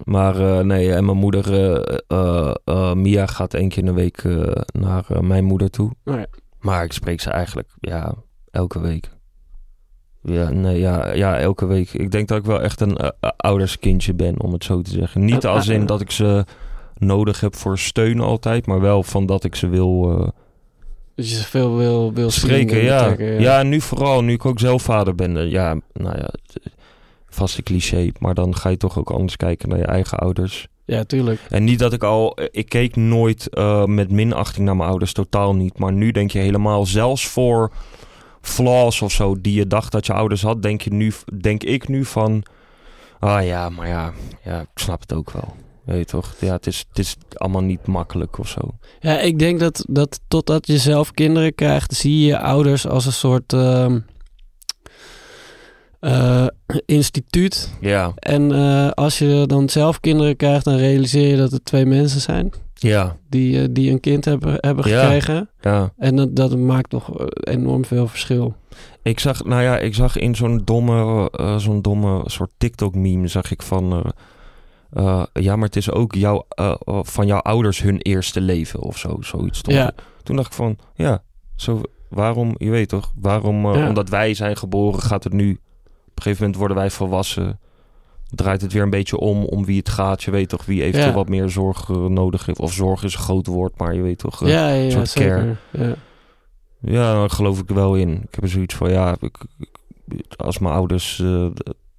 [0.04, 1.52] maar eh, nee, en mijn moeder,
[2.06, 4.24] eh, eh, Mia, gaat één keer in de week
[4.72, 5.90] naar mijn moeder toe.
[6.04, 6.26] Oh ja.
[6.60, 8.14] Maar ik spreek ze eigenlijk, ja,
[8.50, 9.10] elke week.
[10.22, 11.92] Ja, nee, ja, ja, elke week.
[11.92, 12.96] Ik denk dat ik wel echt een
[13.36, 15.24] ouderskindje ben, om het zo te zeggen.
[15.24, 16.44] Niet als in dat ik ze
[16.96, 20.02] nodig heb voor steun altijd, maar wel van dat ik ze wil
[21.14, 22.76] Dat je zoveel wil, wil spreken.
[22.78, 23.14] en Ja.
[23.38, 23.58] Ja.
[23.58, 25.48] en nu vooral, nu ik ook zelf vader ben.
[25.50, 26.60] Ja, nou ja, het-
[27.36, 30.68] vaste cliché, maar dan ga je toch ook anders kijken naar je eigen ouders.
[30.84, 31.40] Ja, tuurlijk.
[31.48, 35.54] En niet dat ik al, ik keek nooit eh, met minachting naar mijn ouders, totaal
[35.54, 35.78] niet.
[35.78, 37.72] Maar nu denk je helemaal, zelfs voor
[38.40, 41.88] flaws of zo die je dacht dat je ouders had, denk, je nu, denk ik
[41.88, 42.42] nu van,
[43.18, 44.12] ah ja, maar ja,
[44.44, 45.54] ja, ik snap het ook wel.
[45.84, 46.34] Weet je toch?
[46.40, 48.60] Ja, het is, het is allemaal niet makkelijk of zo.
[49.00, 53.06] Ja, ik denk dat, dat totdat je zelf kinderen krijgt, zie je je ouders als
[53.06, 53.98] een soort ehm,
[56.00, 56.46] eh,
[56.86, 57.70] instituut.
[57.80, 61.86] Ja, En eh, als je dan zelf kinderen krijgt, dan realiseer je dat het twee
[61.86, 65.48] mensen zijn ja, die, eh, die een kind hebben, hebben gekregen.
[65.60, 65.92] ja.
[65.98, 68.54] En dat, dat maakt toch enorm veel verschil.
[69.02, 73.62] Ik zag, nou ja, ik zag in zo'n domme, zo'n domme soort TikTok-meme, zag ik
[73.62, 74.12] van,
[75.32, 76.46] ja, maar het is ook jouw,
[77.02, 79.58] van jouw ouders hun eerste leven of zo, zoiets.
[79.58, 79.92] stond Ja.
[80.22, 81.22] Toen dacht ik van, ja,
[81.54, 81.80] zo,
[82.10, 83.88] waarom, je weet toch, waarom, Ja.
[83.88, 85.60] omdat wij zijn geboren, gaat het nu,
[86.16, 87.58] een gegeven moment worden wij volwassen,
[88.30, 90.22] draait het weer een beetje om, om wie het gaat.
[90.22, 91.14] Je weet toch, wie eventueel Ja.
[91.14, 92.58] wat meer zorg eh, nodig heeft.
[92.58, 95.58] Of zorg is een groot woord, maar je weet toch, eh, ja, ja, soort zeker.
[95.72, 95.94] Ja.
[96.80, 98.10] ja, daar geloof ik er wel in.
[98.22, 101.46] Ik heb er zoiets van, ja, ik, ik- als mijn ouders eh,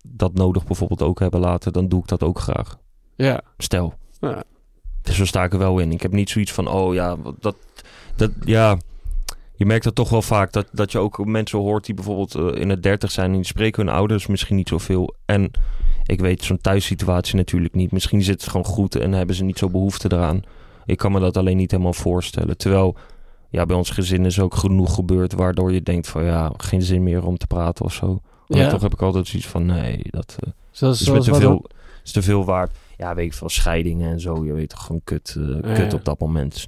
[0.07, 2.77] dat nodig bijvoorbeeld ook hebben laten, dan doe ik dat ook graag.
[3.15, 3.41] ja.
[3.57, 3.93] Stel.
[4.19, 4.43] Ja.
[5.01, 5.91] Dus zo sta ik er wel in.
[5.91, 7.55] Ik heb niet zoiets van, oh ja, dat,
[8.15, 8.77] dat ja.
[9.57, 12.61] Je merkt dat toch wel vaak, dat, dat je ook mensen hoort die bijvoorbeeld eh,
[12.61, 15.15] in het dertig zijn en die spreken hun ouders misschien niet zoveel.
[15.25, 15.51] En
[16.05, 17.91] ik weet zo'n thuissituatie natuurlijk niet.
[17.91, 20.41] Misschien zit het gewoon goed en hebben ze niet zo behoefte eraan.
[20.85, 22.57] Ik kan me dat alleen niet helemaal voorstellen.
[22.57, 22.95] Terwijl,
[23.49, 27.03] ja, bij ons gezin is ook genoeg gebeurd waardoor je denkt van, ja, geen zin
[27.03, 28.21] meer om te praten of zo.
[28.47, 28.69] Maar Ja.
[28.69, 30.35] toch heb ik altijd zoiets van, nee, dat...
[30.39, 31.65] eh, Zoals, is te veel,
[32.03, 32.71] is te veel waard.
[32.97, 34.45] ja, weet ik veel, scheidingen en zo.
[34.45, 36.65] Je weet toch, gewoon kut, eh, Ja, kut op dat moment.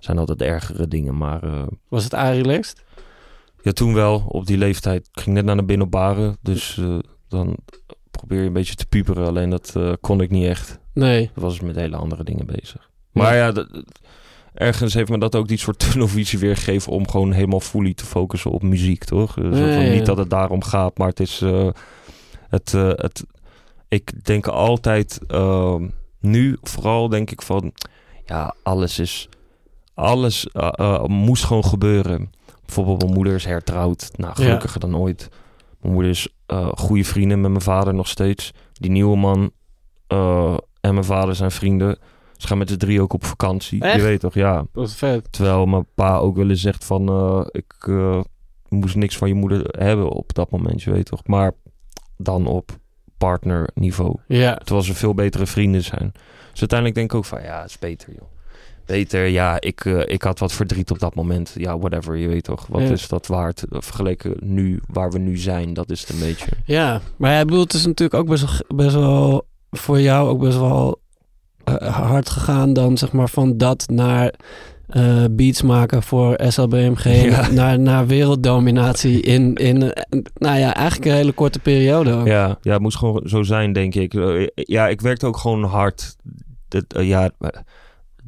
[0.00, 1.42] Zijn altijd ergere dingen, maar...
[1.42, 2.84] eh, Was het relaxed?
[3.62, 5.08] ja, toen wel, op die leeftijd.
[5.12, 7.56] Ik ging net naar de binnen op baren, dus eh, dan
[8.10, 9.26] probeer je een beetje te puperen.
[9.26, 10.78] Alleen dat eh, kon ik niet echt.
[10.94, 11.22] Nee.
[11.22, 12.90] Ik was met hele andere dingen bezig.
[13.12, 13.84] Maar ja, dat-
[14.54, 18.04] ergens heeft me dat ook die soort tunnelvisie weer gegeven om gewoon helemaal fully te
[18.04, 19.34] focussen op muziek, toch?
[19.34, 21.40] Dus Ja, van ja, Niet dat het daarom gaat, maar het is...
[22.48, 23.24] het, het,
[23.88, 25.88] ik denk altijd, ehm,
[26.20, 27.72] nu vooral denk ik van...
[28.26, 29.28] Ja, alles is...
[30.00, 32.30] Alles eh, eh, moest gewoon gebeuren.
[32.64, 34.10] Bijvoorbeeld mijn moeder is hertrouwd.
[34.16, 34.44] Nou, Ja.
[34.44, 35.28] gelukkiger dan ooit.
[35.80, 38.52] Mijn moeder is eh goede vrienden met mijn vader nog steeds.
[38.72, 39.50] Die nieuwe man
[40.80, 41.98] en mijn vader zijn vrienden.
[42.36, 43.82] Ze gaan met de drie ook op vakantie.
[43.82, 43.96] Echt?
[43.96, 44.66] Je weet toch, ja.
[44.72, 45.32] Wat vet.
[45.32, 47.08] Terwijl mijn pa ook wel eens zegt van...
[47.50, 47.88] ik
[48.68, 51.26] moest niks van je moeder hebben op dat moment, je weet toch.
[51.26, 51.52] Maar
[52.16, 52.78] dan op
[53.18, 54.16] partnerniveau.
[54.26, 54.54] Ja.
[54.54, 56.10] Terwijl ze veel betere vrienden zijn.
[56.50, 57.42] Dus uiteindelijk denk ik ook van...
[57.42, 58.28] Ja, het is beter, joh.
[58.86, 61.52] Beter, ja, ik, eh, ik had wat verdriet op dat moment.
[61.56, 62.66] Ja, whatever, je weet toch.
[62.66, 62.88] Wat Ja.
[62.88, 63.64] is dat waard?
[63.70, 66.50] Vergeleken nu, waar we nu zijn, dat is het een beetje.
[66.64, 70.28] Ja, maar ja, ik bedoel, het is natuurlijk ook best wel, best wel voor jou
[70.28, 71.00] ook best wel
[71.64, 71.74] eh,
[72.06, 74.34] hard gegaan dan zeg maar van dat naar
[74.86, 77.50] eh, beats maken voor SLBMG Ja.
[77.50, 79.78] naar, naar werelddominatie in, in
[80.34, 82.26] nou ja, eigenlijk een hele korte periode ook.
[82.26, 84.12] Ja, ja, het moest gewoon zo zijn, denk ik.
[84.54, 86.16] Ja, ik werkte ook gewoon hard.
[86.68, 87.30] Dat, ja,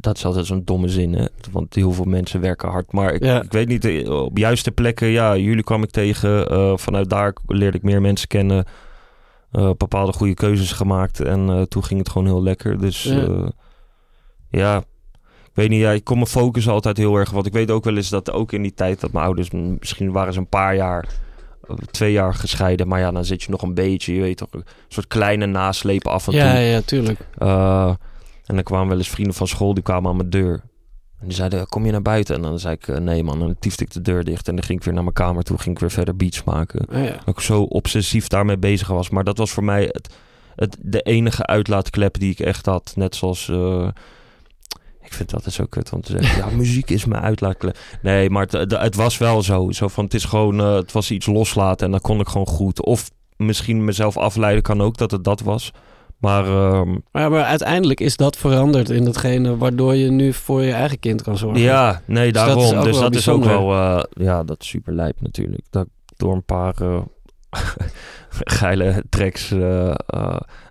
[0.02, 1.26] dat is altijd zo'n domme zin, hè?
[1.50, 2.92] Want heel veel mensen werken hard.
[2.92, 3.42] Maar ik, Ja.
[3.42, 6.48] ik weet niet, eh, op juiste plekken, ja, jullie kwam ik tegen.
[6.50, 8.64] eh, vanuit daar leerde ik meer mensen kennen.
[9.52, 11.20] eh, bepaalde goede keuzes gemaakt.
[11.20, 12.78] En toen ging het gewoon heel lekker.
[12.78, 13.14] Dus Ja.
[13.20, 13.48] ja,
[14.50, 14.76] ja
[15.44, 17.30] ik weet niet, ja, ik kon me focussen altijd heel erg.
[17.30, 20.12] Want ik weet ook wel eens dat ook in die tijd dat mijn ouders, misschien
[20.12, 21.08] waren ze een paar jaar
[21.90, 22.88] twee jaar gescheiden.
[22.88, 26.10] Maar ja, dan zit je nog een beetje, je weet toch, een soort kleine naslepen
[26.10, 26.60] af en ja, toe.
[26.62, 27.18] ja, tuurlijk.
[27.38, 27.94] Eh,
[28.46, 30.62] en dan kwamen wel eens vrienden van school, die kwamen aan mijn deur.
[31.20, 32.34] En die zeiden, kom je naar buiten?
[32.34, 33.40] En dan zei ik, nee man.
[33.40, 34.48] En dan tiefde ik de deur dicht.
[34.48, 36.86] En dan ging ik weer naar mijn kamer toe, ging ik weer verder beats maken.
[36.90, 37.10] Ja.
[37.10, 39.10] Dat ik zo obsessief daarmee bezig was.
[39.10, 40.14] Maar dat was voor mij het,
[40.56, 42.92] het, de enige uitlaatklep die ik echt had.
[42.96, 43.48] Net zoals...
[43.48, 43.88] eh,
[45.02, 46.36] ik vind dat altijd zo kut om te zeggen.
[46.50, 47.78] Ja, muziek is mijn uitlaatklep.
[48.02, 49.70] Nee, maar het, het, het was wel zo.
[49.70, 50.60] Zo van, het is gewoon...
[50.60, 52.84] eh, het was iets loslaten en dan kon ik gewoon goed.
[52.84, 55.72] Of misschien mezelf afleiden kan ook dat het dat was.
[56.22, 60.72] Maar ehm, Maar, maar uiteindelijk is dat veranderd in datgene waardoor je nu voor je
[60.72, 61.60] eigen kind kan zorgen.
[61.60, 62.78] Ja, nee, Dus dat is daarom.
[62.78, 65.62] ook Dus wel dat is ook wel, eh, ja, dat is super lijp natuurlijk.
[65.70, 67.00] Dat door een paar eh,
[68.58, 69.94] geile tracks eh,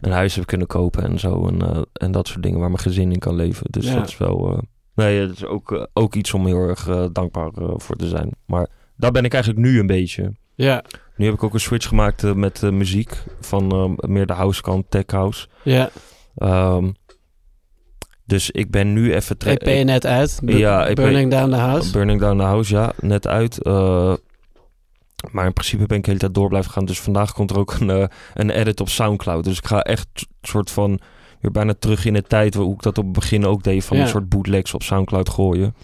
[0.02, 1.48] een huis heb kunnen kopen en zo.
[1.48, 3.66] En, en dat soort dingen waar mijn gezin in kan leven.
[3.70, 3.96] Dus Ja.
[3.96, 4.62] dat is wel,
[4.96, 8.32] nee, dat is ook, ook iets om heel erg dankbaar voor te zijn.
[8.46, 10.34] Maar daar ben ik eigenlijk nu een beetje.
[10.56, 10.84] Ja,
[11.16, 13.24] Nu heb ik ook een switch gemaakt eh, met eh, muziek.
[13.40, 15.48] Van eh, meer de house kant, tech house.
[15.64, 15.90] ja.
[16.36, 16.90] Ehm,
[18.26, 19.38] dus ik ben nu even...
[19.38, 20.40] EP net uit.
[20.46, 21.92] Ja, EP Burning Down the House.
[21.92, 23.62] Burning Down the House, ja, net uit.
[23.64, 24.14] Eh,
[25.32, 26.86] maar in principe ben ik de hele tijd door blijven gaan.
[26.86, 29.44] Dus vandaag komt er ook een, een edit op Soundcloud.
[29.44, 31.00] Dus ik ga echt een soort van
[31.40, 32.54] weer bijna terug in de tijd...
[32.54, 33.86] hoe ik dat op het begin ook deed...
[33.86, 34.04] van Ja.
[34.04, 35.76] een soort bootlegs op Soundcloud gooien.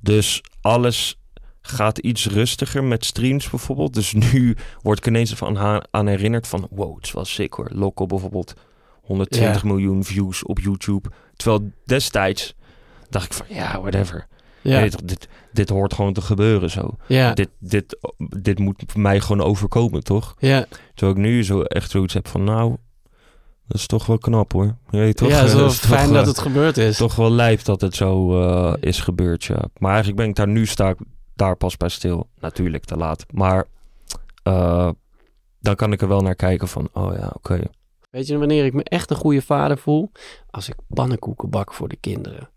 [0.00, 1.18] Dus alles
[1.66, 3.94] gaat iets rustiger met streams bijvoorbeeld.
[3.94, 6.66] Dus nu word ik ineens van aan herinnerd van...
[6.70, 7.68] wow, het is wel sick hoor.
[7.72, 8.54] Local bijvoorbeeld
[9.02, 11.08] 120 miljoen views op YouTube.
[11.36, 12.54] Terwijl destijds
[13.08, 14.26] dacht ik van ja, whatever.
[14.62, 16.96] Ja, dit, dit hoort gewoon te gebeuren zo.
[17.06, 20.34] ja, Dit, dit, dit moet mij gewoon overkomen, toch?
[20.38, 20.66] ja.
[20.94, 22.76] Terwijl ik nu zo echt zoiets heb van nou,
[23.68, 24.76] dat is toch wel knap hoor.
[24.90, 26.96] Je weet toch, ja, toch, fijn dat het gebeurd is.
[26.96, 29.64] toch wel lijp dat het zo eh, is gebeurd, ja.
[29.78, 30.98] Maar eigenlijk ben ik daar nu sta ik
[31.36, 32.28] daar pas bij stil.
[32.38, 33.24] Natuurlijk te laat.
[33.32, 33.66] Maar
[34.42, 34.90] eh,
[35.60, 37.60] dan kan ik er wel naar kijken van, oh ja, oké.
[38.10, 40.10] Weet je wanneer ik me echt een goede vader voel?
[40.50, 42.48] Als ik pannenkoeken bak voor de kinderen.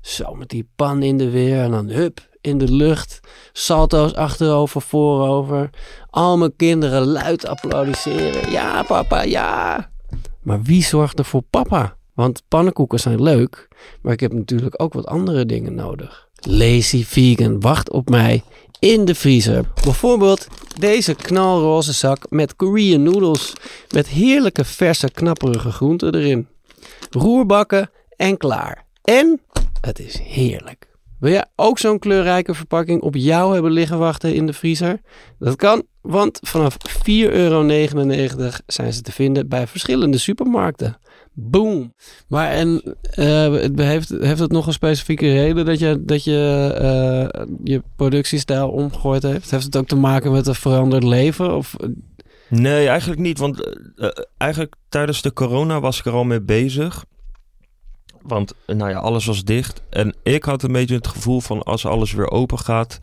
[0.00, 3.20] Zo met die pan in de weer en dan hup in de lucht.
[3.52, 5.70] Salto's achterover, voorover.
[6.10, 8.50] Al mijn kinderen luid applaudisseren.
[8.50, 9.90] Ja, papa, ja.
[10.42, 11.96] Maar wie zorgt er voor papa?
[12.14, 13.68] Want pannenkoeken zijn leuk,
[14.02, 16.25] maar ik heb natuurlijk ook wat andere dingen nodig.
[16.40, 18.42] Lazy Vegan wacht op mij
[18.78, 19.64] in de vriezer.
[19.84, 20.46] Bijvoorbeeld
[20.78, 23.52] deze knalroze zak met Korean noodles.
[23.94, 26.48] Met heerlijke verse knapperige groenten erin.
[27.10, 28.84] Roerbakken en klaar.
[29.02, 29.40] En
[29.80, 30.88] het is heerlijk.
[31.20, 35.00] Wil jij ook zo'n kleurrijke verpakking op jou hebben liggen wachten in de vriezer?
[35.38, 37.66] Dat kan, want vanaf 4,99 euro
[38.66, 40.98] zijn ze te vinden bij verschillende supermarkten.
[41.38, 41.94] Boom.
[42.28, 43.54] Maar en eh,
[43.86, 49.22] heeft, heeft het nog een specifieke reden dat je, dat je eh, je productiestijl omgegooid
[49.22, 49.50] heeft?
[49.50, 51.56] Heeft het ook te maken met een veranderd leven?
[51.56, 51.76] Of,
[52.48, 53.38] Nee, eigenlijk niet.
[53.38, 57.04] Want eh, eigenlijk tijdens de corona was ik er al mee bezig.
[58.22, 59.82] Want nou ja, alles was dicht.
[59.90, 63.00] En ik had een beetje het gevoel van als alles weer open gaat,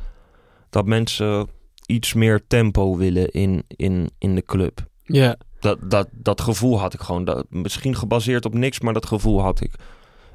[0.70, 1.48] dat mensen
[1.86, 4.86] iets meer tempo willen in, in, in de club.
[5.04, 7.26] Ja, Dat, dat, dat gevoel had ik gewoon.
[7.26, 9.72] Dat, misschien gebaseerd op niks, maar dat gevoel had ik.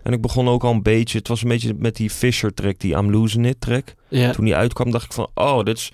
[0.03, 1.19] En ik begon ook al een beetje.
[1.19, 3.95] Het was een beetje met die Fisher track, die I'm Losing It track.
[4.09, 4.33] ja.
[4.33, 5.93] Toen die uitkwam, dacht ik van, oh, dit, is,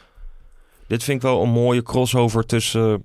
[0.86, 3.04] dit vind ik wel een mooie crossover tussen...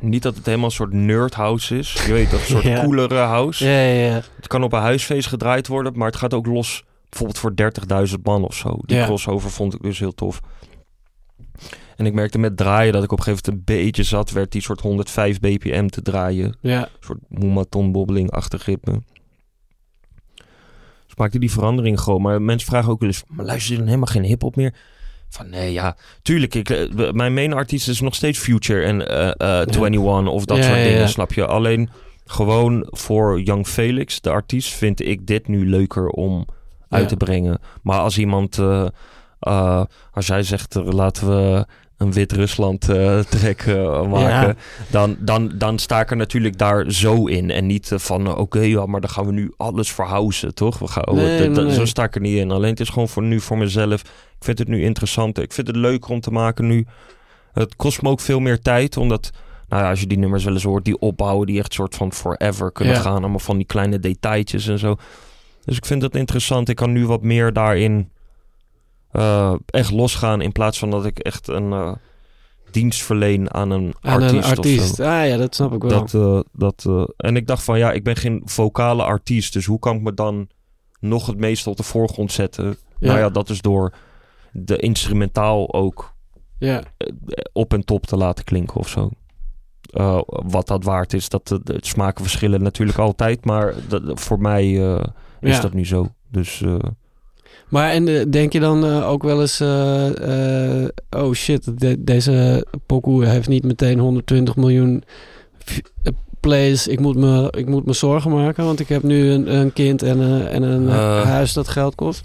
[0.00, 1.92] niet dat het helemaal een soort nerd house is.
[2.06, 2.82] Je weet, dat een soort Ja.
[2.82, 3.64] coolere house.
[3.64, 4.22] Ja, ja, ja.
[4.36, 6.84] Het kan op een huisfeest gedraaid worden, maar het gaat ook los.
[7.08, 7.52] Bijvoorbeeld voor
[8.08, 8.76] 30.000 man of zo.
[8.80, 10.40] Die crossover vond ik dus heel tof.
[11.96, 14.52] En ik merkte met draaien dat ik op een gegeven moment een beetje zat werd
[14.52, 16.56] die soort 105 bpm te draaien.
[16.60, 16.80] ja.
[16.82, 19.02] Een soort moematon bobbeling-achtig ritme.
[21.06, 22.22] Dus maakte die verandering gewoon.
[22.22, 24.74] Maar mensen vragen ook wel eens, maar luister je dan helemaal geen hip-hop meer?
[25.28, 26.54] Van nee, ja, tuurlijk.
[26.54, 30.56] Ik, eh, mijn main artiest is nog steeds Future en eh eh 21 of dat
[30.56, 31.06] Ja, soort dingen, ja.
[31.06, 31.46] snap je?
[31.46, 31.90] Alleen
[32.26, 36.46] gewoon voor Young Felix, de artiest, vind ik dit nu leuker om
[36.88, 37.58] uit te brengen.
[37.82, 38.86] Maar als iemand, eh,
[39.40, 44.54] eh, als jij zegt, laten we een Wit-Rusland eh track eh, maken, Ja.
[44.90, 47.50] dan, dan, dan sta ik er natuurlijk daar zo in.
[47.50, 50.78] En niet eh, van, oké, ja, maar dan gaan we nu alles verhousen, toch?
[50.78, 52.50] We gaan, oh, Nee, nee, Zo sta ik er niet in.
[52.50, 54.00] Alleen het is gewoon voor nu, voor mezelf.
[54.38, 55.38] Ik vind het nu interessant.
[55.38, 56.86] Ik vind het leuker om te maken nu.
[57.52, 59.30] Het kost me ook veel meer tijd, omdat...
[59.68, 62.12] Nou ja, als je die nummers wel eens hoort, die opbouwen, die echt soort van
[62.12, 63.00] forever kunnen Ja.
[63.00, 63.16] gaan.
[63.20, 64.96] Allemaal van die kleine detailtjes en zo.
[65.64, 66.68] Dus ik vind dat interessant.
[66.68, 68.08] Ik kan nu wat meer daarin
[69.14, 70.40] eh, echt losgaan.
[70.40, 71.92] In plaats van dat ik echt een eh,
[72.70, 74.44] dienst verleen aan een Aan artiest.
[74.44, 75.00] een artiest.
[75.00, 75.90] Ah ja, dat snap ik wel.
[75.90, 79.52] Dat, eh, dat, en ik dacht van ja, ik ben geen vocale artiest.
[79.52, 80.48] Dus hoe kan ik me dan
[81.00, 82.64] nog het meeste op de voorgrond zetten?
[82.98, 83.06] ja.
[83.06, 83.92] Nou ja, dat is door
[84.52, 86.14] de instrumentaal ook
[86.58, 86.82] ja.
[87.52, 89.10] op en top te laten klinken of zo.
[90.26, 93.44] Wat dat waard is, dat de, smaken verschillen natuurlijk altijd.
[93.44, 94.70] Maar dat, voor mij
[95.40, 95.60] is Ja.
[95.60, 96.08] dat nu zo.
[96.30, 96.62] Dus
[97.74, 99.60] Maar en eh, denk je dan eh, ook wel eens...
[99.60, 105.02] eh, oh shit, de- deze pokoe heeft niet meteen 120 miljoen
[106.40, 106.86] plays.
[106.88, 110.02] Ik moet, me, ik moet me zorgen maken, want ik heb nu een, een kind
[110.02, 110.88] en, een- en een
[111.26, 112.24] huis dat geld kost.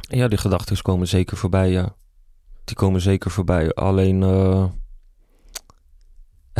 [0.00, 1.94] ja, die gedachten komen zeker voorbij, ja.
[2.64, 3.72] Die komen zeker voorbij.
[3.74, 4.22] Alleen...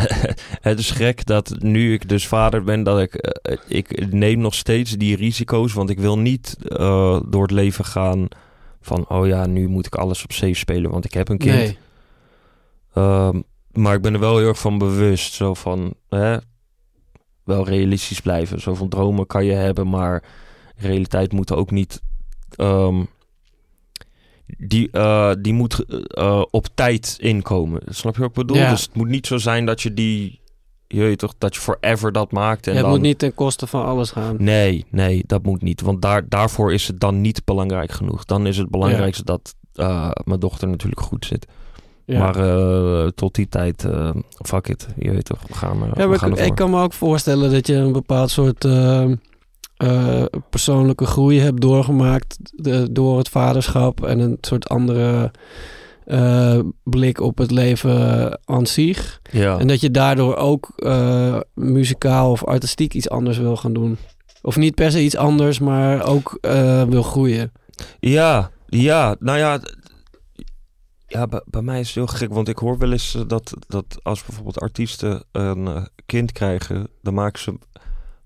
[0.69, 4.55] het is gek dat nu ik dus vader ben, dat ik, eh, ik neem nog
[4.55, 5.73] steeds die risico's.
[5.73, 8.29] Want ik wil niet eh, door het leven gaan
[8.81, 11.55] van, oh ja, nu moet ik alles op safe spelen, want ik heb een kind.
[11.55, 11.79] Nee.
[12.95, 13.41] Ehm,
[13.73, 15.33] maar ik ben er wel heel erg van bewust.
[15.33, 16.37] Zo van, hè,
[17.45, 18.61] wel realistisch blijven.
[18.61, 20.23] Zo van dromen kan je hebben, maar
[20.77, 22.01] realiteit moet ook niet...
[22.57, 23.05] ehm,
[24.59, 27.81] die, eh, die moet eh, op tijd inkomen.
[27.87, 28.57] Snap je wat ik bedoel?
[28.57, 28.71] Ja.
[28.71, 30.39] Dus het moet niet zo zijn dat je die...
[30.87, 32.67] Je weet toch, dat je forever dat maakt.
[32.67, 34.37] En Ja, het dan, moet niet ten koste van alles gaan.
[34.39, 35.81] Nee, nee, dat moet niet.
[35.81, 38.25] Want daar, daarvoor is het dan niet belangrijk genoeg.
[38.25, 41.47] Dan is het belangrijkste dat eh, mijn dochter natuurlijk goed zit.
[42.11, 42.19] Ja.
[42.19, 44.11] Maar eh, tot die tijd, eh,
[44.43, 44.87] fuck it.
[44.99, 47.51] Je weet toch, we gaan, eh, Ja, we gaan ik, ik kan me ook voorstellen
[47.51, 48.65] dat je een bepaald soort
[49.81, 55.31] eh, persoonlijke groei hebt doorgemaakt de- door het vaderschap en een soort andere
[56.05, 59.21] eh, blik op het leven aan zich.
[59.31, 59.59] Ja.
[59.59, 63.99] En dat je daardoor ook eh, muzikaal of artistiek iets anders wil gaan doen.
[64.43, 66.39] Of niet per se iets anders, maar ook
[66.89, 67.53] wil groeien.
[68.01, 69.61] ja, ja, nou ja...
[71.07, 73.99] Ja, bij, bij mij is het heel gek, want ik hoor wel eens dat, dat
[74.03, 77.59] als bijvoorbeeld artiesten een kind krijgen, dan maken ze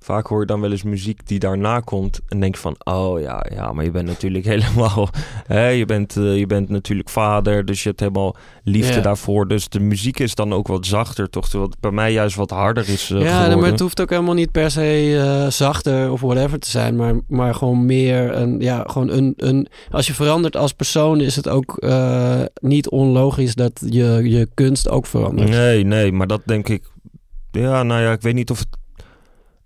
[0.04, 3.46] vaak hoor je dan wel eens muziek die daarna komt en denk van, oh ja,
[3.54, 5.08] ja, maar je bent natuurlijk helemaal,
[5.46, 9.00] hè, je bent, eh, je bent natuurlijk vader, dus je hebt helemaal liefde Ja.
[9.00, 11.48] daarvoor, dus de muziek is dan ook wat zachter, toch?
[11.48, 13.58] Terwijl het bij mij juist wat harder is eh, ja, geworden.
[13.58, 17.14] maar het hoeft ook helemaal niet per se eh, zachter of whatever te zijn, maar,
[17.28, 21.48] maar gewoon meer een, ja, gewoon een, een, als je verandert als persoon is het
[21.48, 21.86] ook
[22.60, 25.50] niet onlogisch dat je, je kunst ook verandert.
[25.50, 26.92] Nee, nee, maar dat denk ik.
[27.50, 28.68] Ja, nou ja, ik weet niet of het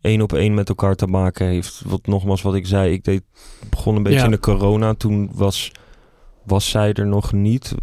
[0.09, 1.83] één op één met elkaar te maken heeft.
[1.87, 3.23] Wat nogmaals, wat ik zei, ik deed,
[3.71, 4.25] begon een beetje Ja.
[4.25, 4.95] in de corona.
[4.95, 5.73] Toen was,
[6.45, 7.75] was zij er nog niet.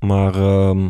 [0.00, 0.88] Maar ehm,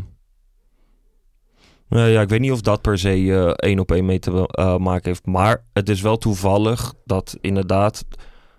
[1.89, 4.47] nou ja, ik weet niet of dat per se eh, één op één mee te
[4.51, 5.27] eh, maken heeft.
[5.27, 8.05] Maar het is wel toevallig dat inderdaad.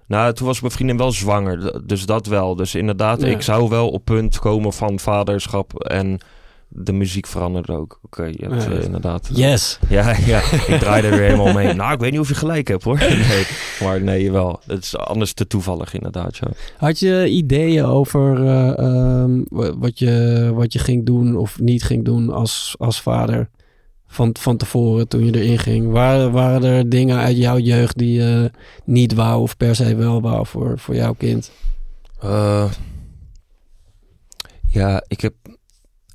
[0.08, 2.56] Nou, toen was mijn vriendin wel zwanger, dus dat wel.
[2.56, 3.28] Dus inderdaad, Ja.
[3.28, 6.20] ik zou wel op punt komen van vaderschap en
[6.68, 8.00] de muziek veranderde ook.
[8.04, 8.72] Oké, je hebt Ja.
[8.72, 9.30] eh, inderdaad...
[9.34, 9.80] Yes.
[9.90, 11.74] Ja, ja, ik draai er weer helemaal mee.
[11.74, 12.98] Nou, ik weet niet of je gelijk hebt hoor.
[13.30, 13.46] Nee,
[13.84, 14.60] maar nee, wel.
[14.66, 16.48] Het is anders te toevallig inderdaad, ja.
[16.78, 21.84] Had je ideeën over eh, ehm, wa- wat, je, wat je ging doen of niet
[21.84, 23.50] ging doen als, als vader?
[24.08, 25.92] Van, van tevoren toen je erin ging.
[25.92, 28.52] Waren, waren er dingen uit jouw jeugd die je
[28.86, 31.52] niet wou of per se wel wou voor, voor jouw kind?
[32.22, 32.72] Eh,
[34.68, 35.34] ja, ik heb,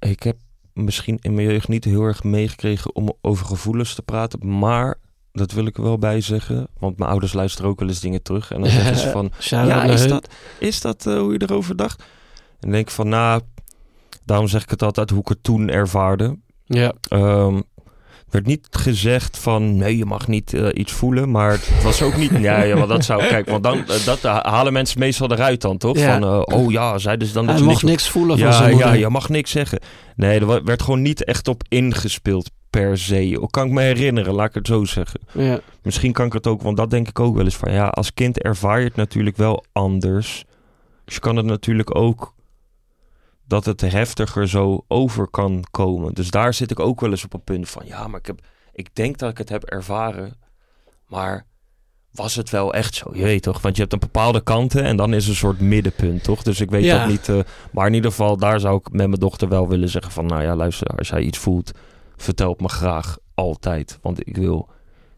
[0.00, 0.36] ik heb
[0.72, 4.58] misschien in mijn jeugd niet heel erg meegekregen om over gevoelens te praten.
[4.58, 4.98] Maar,
[5.32, 6.68] dat wil ik er wel bij zeggen.
[6.78, 8.50] Want mijn ouders luisteren ook wel eens dingen terug.
[8.50, 12.02] En dan zeggen ze van, ja, is dat, is dat eh, hoe je erover dacht?
[12.60, 13.40] En denk ik van, nou,
[14.24, 16.38] daarom zeg ik het altijd hoe ik het toen ervaarde.
[16.64, 17.60] Ja, Ehm
[18.30, 22.16] werd niet gezegd van nee, je mag niet eh, iets voelen, maar het was ook
[22.16, 22.30] niet.
[22.40, 25.78] ja, ja, want dat zou kijk, want dan eh, dat halen mensen meestal eruit dan
[25.78, 25.98] toch?
[25.98, 26.18] Ja.
[26.18, 27.90] Van eh, oh ja, zeiden ze dan dat hij mocht niks.
[27.92, 29.78] niks voelen van Ja, zijn ja, je mag niks zeggen.
[30.16, 33.38] Nee, er werd gewoon niet echt op ingespeeld per se.
[33.40, 35.20] Ook kan ik me herinneren, laat ik het zo zeggen.
[35.32, 35.60] Ja.
[35.82, 38.14] Misschien kan ik het ook, want dat denk ik ook wel eens van ja, als
[38.14, 40.44] kind ervaar je het natuurlijk wel anders.
[41.04, 42.34] Dus je kan het natuurlijk ook
[43.50, 46.14] dat het heftiger zo over kan komen.
[46.14, 48.40] Dus daar zit ik ook wel eens op een punt van ja, maar ik heb,
[48.72, 50.36] ik denk dat ik het heb ervaren,
[51.06, 51.46] maar
[52.12, 53.10] was het wel echt zo?
[53.14, 56.22] Je weet toch, want je hebt een bepaalde kanten en dan is een soort middenpunt,
[56.24, 56.42] toch?
[56.42, 56.98] Dus ik weet Ja.
[56.98, 57.28] dat niet.
[57.28, 57.38] eh,
[57.72, 60.42] maar in ieder geval, daar zou ik met mijn dochter wel willen zeggen van nou
[60.42, 61.72] ja, luister, als jij iets voelt,
[62.16, 64.68] vertel het me graag altijd, want ik wil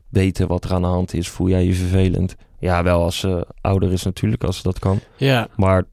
[0.08, 1.28] weten wat er aan de hand is.
[1.28, 2.34] Voel jij je vervelend?
[2.58, 5.00] Ja, wel als ze ouder is natuurlijk, als ze dat kan.
[5.16, 5.48] Ja.
[5.56, 5.84] Maar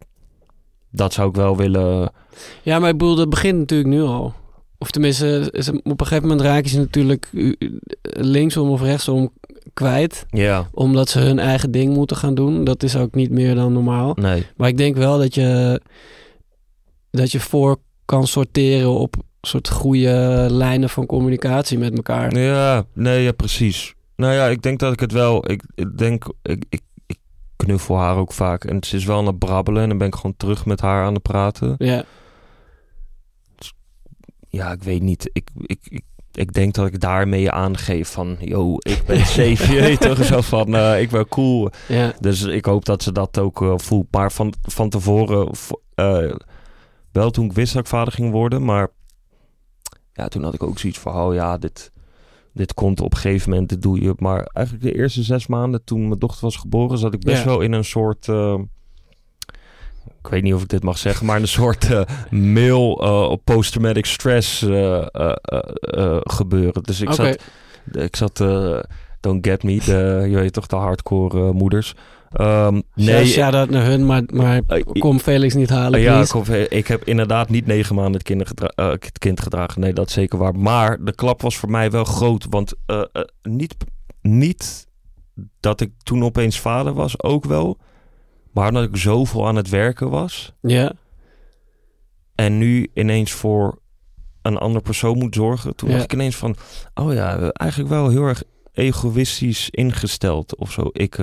[0.91, 2.11] dat zou ik wel willen.
[2.61, 4.33] ja, maar ik bedoel, dat begint natuurlijk nu al.
[4.77, 7.55] Of tenminste, is- op een gegeven moment raak je ze natuurlijk u-
[8.01, 9.29] linksom of rechtsom
[9.73, 10.25] kwijt.
[10.29, 12.63] Ja, Omdat ze hun eigen ding moeten gaan doen.
[12.63, 14.13] Dat is ook niet meer dan normaal.
[14.15, 14.45] nee.
[14.57, 15.81] Maar ik denk wel dat je,
[17.11, 22.37] dat je voor kan sorteren op soort goede lijnen van communicatie met elkaar.
[22.39, 23.93] Ja, nee, ja, precies.
[24.15, 25.51] Nou ja, ik denk dat ik het wel.
[25.51, 26.25] Ik, ik denk,
[26.69, 26.81] ik
[27.65, 28.63] knuffel haar ook vaak.
[28.63, 29.83] En ze is wel aan het brabbelen.
[29.83, 31.75] En dan ben ik gewoon terug met haar aan het praten.
[31.77, 32.03] Ja,
[34.49, 35.29] Ja, ik weet niet.
[35.33, 38.35] Ik, ik, ik, ik denk dat ik daarmee aangeef van...
[38.39, 39.73] Yo, ik ben safe.
[39.73, 40.75] je weet toch zo van...
[40.75, 41.69] eh, ik ben cool.
[41.87, 44.07] ja, Dus ik hoop dat ze dat ook eh, voelt.
[44.11, 45.51] Maar van, van tevoren,
[45.95, 46.35] eh,
[47.11, 48.87] wel toen ik wist dat ik vader ging worden, maar
[50.13, 51.91] ja, toen had ik ook zoiets van, oh ja, dit,
[52.59, 54.13] dit komt op een gegeven moment, dit doe je.
[54.17, 57.45] Maar eigenlijk de eerste zes maanden toen mijn dochter was geboren, zat ik best Ja.
[57.45, 58.59] wel in een soort, eh,
[60.21, 62.91] ik weet niet of ik dit mag zeggen, maar een soort eh, mail
[63.29, 64.59] op post-traumatic stress
[66.23, 66.83] gebeuren.
[66.83, 67.43] Dus ik zat
[67.91, 68.37] ik zat,
[69.19, 71.93] don't get me, de, je weet toch, de hardcore moeders.
[72.31, 76.25] Ehm, Nee, nee, shout-out naar hun, maar, maar Eh, kom Felix niet halen, ja,
[76.69, 79.81] ik, heb inderdaad niet negen maanden het, eh, het kind gedragen.
[79.81, 80.55] Nee, dat is zeker waar.
[80.55, 82.45] Maar de klap was voor mij wel groot.
[82.49, 83.01] Want eh,
[83.41, 83.75] niet,
[84.21, 84.87] niet
[85.59, 87.77] dat ik toen opeens vader was, ook wel.
[88.53, 90.53] Maar omdat ik zoveel aan het werken was.
[90.61, 90.93] Ja,
[92.35, 93.79] En nu ineens voor
[94.41, 95.75] een ander persoon moet zorgen.
[95.75, 95.93] Toen Ja.
[95.95, 96.55] dacht ik ineens van...
[96.93, 100.89] Oh ja, eigenlijk wel heel erg egoïstisch ingesteld of zo.
[100.91, 101.17] Ik,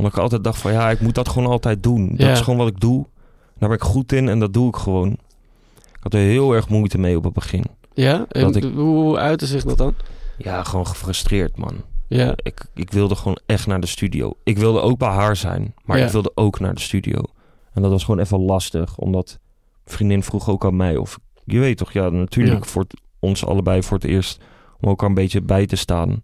[0.00, 0.72] omdat ik altijd dacht van...
[0.72, 2.08] Ja, ik moet dat gewoon altijd doen.
[2.08, 2.30] Dat Ja.
[2.32, 3.06] is gewoon wat ik doe.
[3.58, 5.10] Daar ben ik goed in en dat doe ik gewoon.
[5.76, 7.64] Ik had er heel erg moeite mee op het begin.
[7.94, 8.26] ja?
[8.28, 9.94] En ik- hoe, uitte zich dat dan?
[10.38, 11.74] Ja, gewoon gefrustreerd, man.
[12.08, 14.32] Ja, Ik, ik wilde gewoon echt naar de studio.
[14.44, 16.04] Ik wilde ook bij haar zijn, maar Ja.
[16.06, 17.22] ik wilde ook naar de studio.
[17.72, 19.38] En dat was gewoon even lastig, omdat
[19.84, 21.18] vriendin vroeg ook aan mij of...
[21.44, 22.70] Je weet toch, ja, natuurlijk Ja.
[22.70, 24.40] voor het- ons allebei voor het eerst
[24.80, 26.22] om elkaar een beetje bij te staan.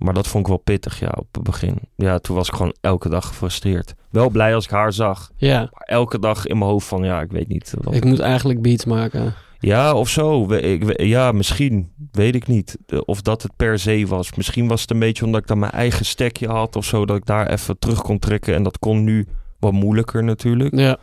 [0.00, 1.78] Maar dat vond ik wel pittig, ja, op het begin.
[1.96, 3.94] Ja, toen was ik gewoon elke dag gefrustreerd.
[4.10, 5.58] Wel blij als ik haar zag, ja.
[5.58, 7.74] maar elke dag in mijn hoofd van, ja, ik weet niet.
[7.80, 9.34] Wat Ik moet eigenlijk beats maken.
[9.58, 10.46] ja, of zo.
[10.46, 11.92] We- Ik, ja, misschien.
[12.12, 12.78] Weet ik niet.
[13.04, 14.34] Of dat het per se was.
[14.34, 17.06] Misschien was het een beetje omdat ik dan mijn eigen stekje had of zo.
[17.06, 18.54] Dat ik daar even terug kon trekken.
[18.54, 19.26] En dat kon nu
[19.58, 20.76] wat moeilijker natuurlijk.
[20.76, 20.96] Ja,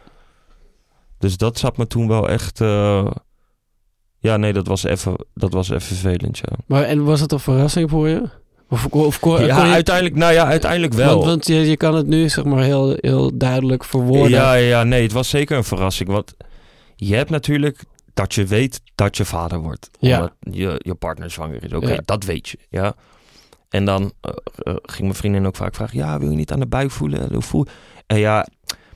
[1.17, 2.61] Dus dat zat me toen wel echt...
[2.61, 3.11] eh,
[4.19, 6.55] Ja, nee, dat was even, dat was even vervelend, ja.
[6.65, 8.23] maar en was het een verrassing voor je?
[8.69, 9.73] Of, of kon, Ja, kon je...
[9.73, 11.13] uiteindelijk, nou ja, uiteindelijk wel.
[11.13, 14.29] Want, want je, je kan het nu zeg maar heel, heel duidelijk verwoorden.
[14.29, 16.09] Ja, ja, nee, het was zeker een verrassing.
[16.09, 16.35] Want
[16.95, 19.89] je hebt natuurlijk dat je weet dat je vader wordt.
[19.99, 20.17] Ja.
[20.17, 21.73] Omdat je, je partner zwanger is.
[21.73, 22.01] Oké, Ja.
[22.05, 22.57] dat weet je.
[22.69, 22.95] Ja.
[23.69, 25.97] En dan eh, eh, ging mijn vriendin ook vaak vragen...
[25.97, 27.33] Ja, wil je niet aan de buik voelen?
[27.33, 27.65] Hoe voel...
[28.07, 28.47] En ja,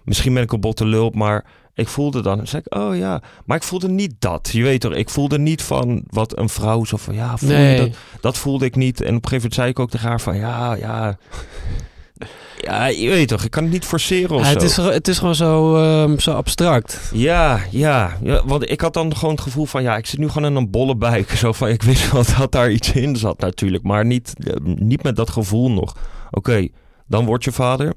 [0.04, 2.48] misschien ben ik een botte lul, maar ik voelde dan...
[2.48, 3.22] Zei ik, oh ja.
[3.46, 4.50] Maar ik voelde niet dat.
[4.52, 7.14] Je weet toch, ik voelde niet van wat een vrouw zo van...
[7.14, 8.22] Ja, voel je dat?
[8.22, 9.02] Dat voelde ik niet.
[9.02, 10.38] En op een gegeven moment zei ik ook tegen haar van...
[10.38, 11.18] Ja, ja...
[12.62, 14.88] Ja, je weet toch, ik kan het niet forceren of Ja, het, zo.
[14.88, 17.10] is, het is gewoon zo, ehm, zo abstract.
[17.14, 20.30] Ja, ja, ja, want ik had dan gewoon het gevoel van, ja, ik zit nu
[20.30, 21.30] gewoon in een bolle buik.
[21.30, 25.04] Zo van, ik wist wel dat daar iets in zat natuurlijk, maar niet, eh, niet
[25.04, 25.95] met dat gevoel nog.
[26.32, 26.68] Oké,
[27.08, 27.93] dan word je vader.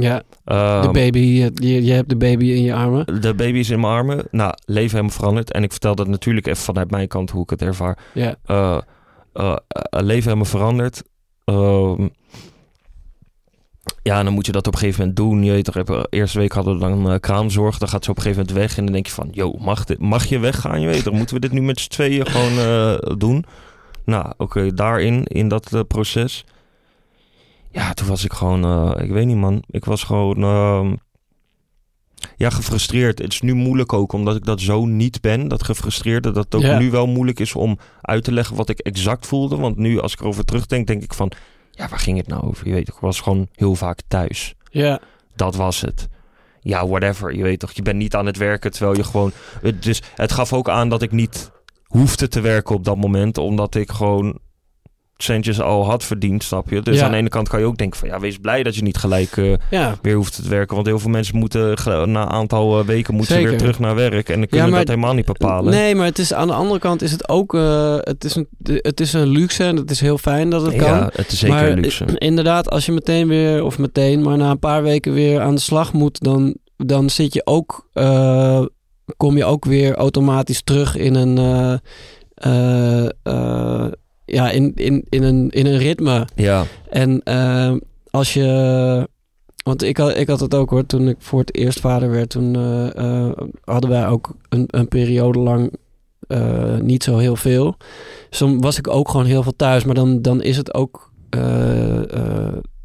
[0.00, 3.20] Ja, de Ehm, baby, je, je je hebt de baby in je armen.
[3.20, 4.24] De baby is in mijn armen.
[4.30, 5.52] Nou, leven helemaal veranderd.
[5.52, 7.98] En ik vertel dat natuurlijk even vanuit mijn kant hoe ik het ervaar.
[8.14, 8.78] Ja, Eh,
[9.32, 11.02] eh, eh, leven helemaal veranderd.
[11.44, 12.08] Ehm,
[14.02, 15.42] ja, dan moet je dat op een gegeven moment doen.
[15.44, 17.78] Je weet toch, eerste week hadden we dan eh, kraamzorg.
[17.78, 18.76] Dan gaat ze op een gegeven moment weg.
[18.78, 20.80] En dan denk je van, yo, mag, dit, mag je weggaan?
[20.80, 23.44] Je weet toch, moeten we dit nu met z'n tweeën gewoon eh, doen?
[24.04, 26.44] Nou, oké, daarin, in dat eh, proces.
[27.70, 29.62] Ja, toen was ik gewoon, eh, ik weet niet man.
[29.70, 30.94] Ik was gewoon, ehm,
[32.36, 33.18] ja, gefrustreerd.
[33.18, 35.48] Het is nu moeilijk ook, omdat ik dat zo niet ben.
[35.48, 36.78] Dat gefrustreerde, dat het ook Ja.
[36.78, 39.56] nu wel moeilijk is om uit te leggen wat ik exact voelde.
[39.56, 41.32] Want nu, als ik erover terugdenk, denk ik van...
[41.70, 42.66] Ja, waar ging het nou over?
[42.66, 44.54] Je weet, ik was gewoon heel vaak thuis.
[44.70, 45.00] ja.
[45.36, 46.08] Dat was het.
[46.60, 47.34] Ja, whatever.
[47.36, 49.32] Je weet toch, je bent niet aan het werken terwijl je gewoon...
[49.80, 51.50] Dus het gaf ook aan dat ik niet
[51.84, 53.38] hoefde te werken op dat moment.
[53.38, 54.38] Omdat ik gewoon
[55.16, 56.80] centjes al had verdiend, snap je?
[56.80, 57.04] Dus Ja.
[57.04, 58.08] aan de ene kant kan je ook denken van...
[58.08, 59.96] Ja, wees blij dat je niet gelijk eh, ja.
[60.02, 60.74] weer hoeft te werken.
[60.74, 63.94] Want heel veel mensen moeten na een aantal eh, weken moeten ze weer terug naar
[63.94, 64.28] werk.
[64.28, 65.72] En dan kunnen maar- dat helemaal niet bepalen.
[65.72, 68.48] Nee, maar het is, aan de andere kant is het ook eh, het is een,
[68.62, 70.88] het is een luxe en het is heel fijn dat het kan.
[70.88, 72.04] Ja, het is zeker maar een luxe.
[72.18, 75.60] inderdaad, als je meteen weer, of meteen, maar na een paar weken weer aan de
[75.60, 77.88] slag moet, dan, dan zit je ook,
[79.16, 81.80] kom je ook weer automatisch terug in een,
[84.26, 86.28] ja, in, in, in, een, in een ritme.
[86.34, 87.74] Ja, En eh,
[88.10, 89.08] als je.
[89.64, 92.30] Want ik had, ik had het ook hoor, toen ik voor het eerst vader werd,
[92.30, 95.72] toen eh, eh, hadden wij ook een, een periode lang
[96.26, 97.76] eh, niet zo heel veel.
[98.38, 101.12] Dan was ik ook gewoon heel veel thuis, maar dan, dan is het ook.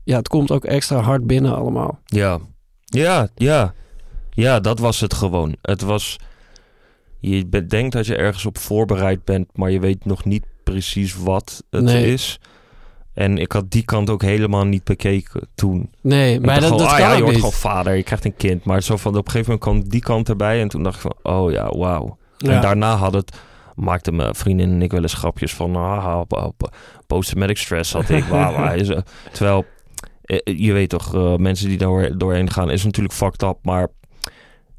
[0.04, 2.00] ja, het komt ook extra hard binnen allemaal.
[2.06, 2.40] ja,
[2.86, 3.74] ja, ja.
[4.34, 5.56] Ja, dat was het gewoon.
[5.62, 6.18] Het was...
[7.20, 11.64] Je denkt dat je ergens op voorbereid bent, maar je weet nog niet precies wat
[11.70, 12.14] het Nee.
[12.14, 12.40] is.
[13.14, 15.90] En ik had die kant ook helemaal niet bekeken toen.
[16.02, 18.36] Nee, maar dat, gewoon, dat ah kan ja, je wordt gewoon vader, je krijgt een
[18.36, 18.64] kind.
[18.64, 20.62] Maar zo van op een gegeven moment kwam die kant erbij.
[20.62, 22.18] En toen dacht ik van, oh ja, wauw.
[22.38, 22.52] Ja.
[22.52, 23.38] En daarna had het,
[23.76, 26.72] maakten mijn vriendin en ik wel eens grapjes van, ah, op,
[27.08, 28.24] post-traumatic stress had ik.
[28.24, 28.76] Wauw,
[29.32, 29.66] Terwijl,
[30.22, 33.58] eh, je weet toch, eh, mensen die daar doorheen gaan, is natuurlijk fucked up.
[33.62, 33.88] Maar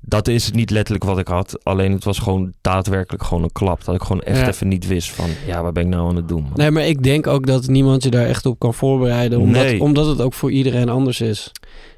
[0.04, 1.64] dat is niet letterlijk wat ik had.
[1.64, 3.84] Alleen het was gewoon daadwerkelijk gewoon een klap.
[3.84, 4.48] Dat ik gewoon echt Ja.
[4.48, 6.42] even niet wist van, ja, wat ben ik nou aan het doen?
[6.42, 6.52] man?
[6.54, 9.38] Nee, maar ik denk ook dat niemand je daar echt op kan voorbereiden.
[9.40, 9.80] Omdat, Nee.
[9.80, 11.52] omdat het ook voor iedereen anders is.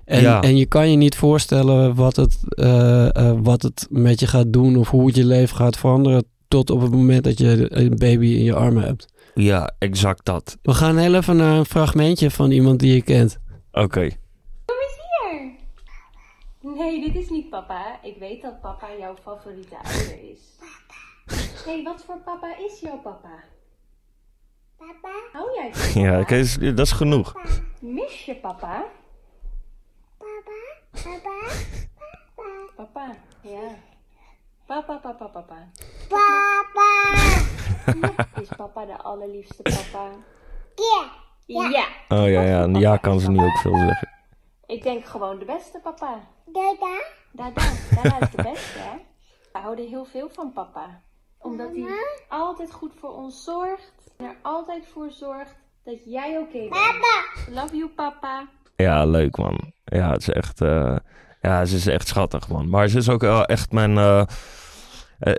[0.04, 0.42] En, Ja.
[0.42, 4.52] en je kan je niet voorstellen wat het, eh, eh, wat het met je gaat
[4.52, 6.24] doen of hoe het je leven gaat veranderen.
[6.48, 9.06] Tot op het moment dat je een baby in je armen hebt.
[9.34, 10.56] Ja, exact dat.
[10.62, 13.38] We gaan heel even naar een fragmentje van iemand die je kent.
[13.72, 14.08] Oké.
[16.74, 18.02] Nee, dit is niet papa.
[18.02, 20.58] Ik weet dat papa jouw favoriete ouder is.
[21.64, 23.44] Hé, hey, wat voor papa is jouw papa?
[24.76, 25.12] Papa?
[25.32, 26.36] Hou jij van papa?
[26.60, 27.34] Ja, dat is genoeg.
[27.80, 28.84] Mis je papa?
[30.18, 30.52] Papa?
[30.90, 31.52] Papa?
[32.76, 33.14] Papa?
[33.40, 33.70] ja.
[34.66, 35.68] Papa, papa, papa.
[36.08, 36.88] Papa!
[38.40, 40.08] Is papa de allerliefste papa?
[40.74, 41.10] Ja.
[41.46, 41.86] Ja.
[42.08, 42.62] Oh ja, ja.
[42.62, 44.08] En ja kan ze niet ook veel zeggen.
[44.66, 46.20] Ik denk gewoon de beste papa.
[46.54, 47.02] Dada?
[47.32, 47.72] Dada.
[47.94, 48.96] Dada is de beste, hè?
[49.52, 51.00] We houden heel veel van papa.
[51.38, 51.86] Omdat hij
[52.28, 53.92] altijd goed voor ons zorgt.
[54.16, 56.70] En er altijd voor zorgt dat jij oké bent.
[56.70, 57.24] Papa!
[57.60, 58.48] Love you, papa.
[58.76, 59.72] Ja, leuk man.
[59.84, 60.96] Ja, het is echt, eh,
[61.40, 62.68] ja, ze is echt schattig man.
[62.68, 64.24] Maar ze is ook wel echt mijn, eh,
[65.18, 65.34] eh,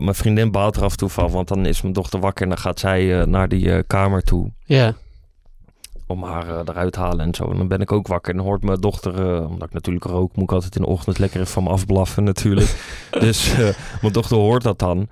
[0.00, 1.30] mijn vriendin baalt er af en toe van.
[1.30, 4.52] Want dan is mijn dochter wakker en dan gaat zij naar die kamer toe.
[4.64, 4.94] Ja.
[6.10, 7.50] Om haar eh, eruit te halen en zo.
[7.50, 10.36] En dan ben ik ook wakker en hoort mijn dochter, eh, omdat ik natuurlijk rook,
[10.36, 12.98] moet ik altijd in de ochtend lekker even van me afblaffen natuurlijk.
[13.20, 13.68] dus eh,
[14.00, 15.08] mijn dochter hoort dat dan.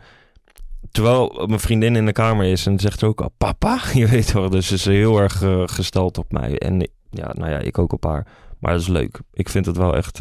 [0.91, 4.51] Terwijl mijn vriendin in de kamer is en zegt ook, al, papa, je weet wel.
[4.51, 6.59] Dus ze is heel erg gesteld op mij.
[6.59, 8.27] En ja, nou ja, ik ook op haar.
[8.59, 9.21] Maar dat is leuk.
[9.33, 10.19] Ik vind het wel echt,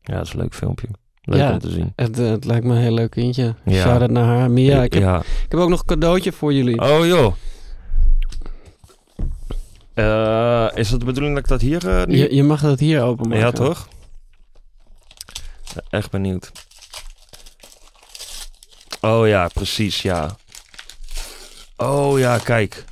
[0.00, 0.88] ja, dat is een leuk filmpje.
[1.22, 1.52] Leuk Ja.
[1.52, 1.92] om te zien.
[1.96, 3.54] Het, het lijkt me een heel leuk kindje.
[3.64, 3.82] Ja.
[3.82, 4.50] Shout-out naar haar.
[4.50, 5.18] Mia, ik heb, ja.
[5.20, 6.80] ik heb ook nog een cadeautje voor jullie.
[6.80, 7.34] Oh joh.
[10.00, 12.16] Eh, is het de bedoeling dat ik dat hier eh, nu...
[12.16, 13.44] Je, je mag dat hier openmaken.
[13.44, 13.88] Ja, toch?
[15.90, 16.52] Echt benieuwd.
[19.00, 20.36] Oh ja, precies, ja.
[21.76, 22.84] Oh ja, kijk.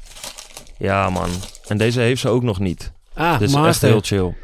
[0.79, 1.31] Ja, man.
[1.67, 2.93] En deze heeft ze ook nog niet.
[3.15, 4.37] Ah, Dit is echt heel chill.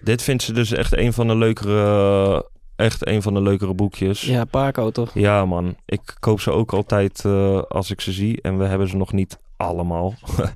[0.00, 2.50] Dit vindt ze dus echt een van de leukere...
[2.76, 4.20] Echt een van de leukere boekjes.
[4.20, 5.10] Ja, Paco toch?
[5.14, 5.76] Ja, man.
[5.86, 8.40] Ik koop ze ook altijd eh, als ik ze zie.
[8.42, 10.14] En we hebben ze nog niet allemaal.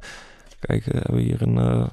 [0.61, 1.87] Kijk, eh, we hebben hier een, eh,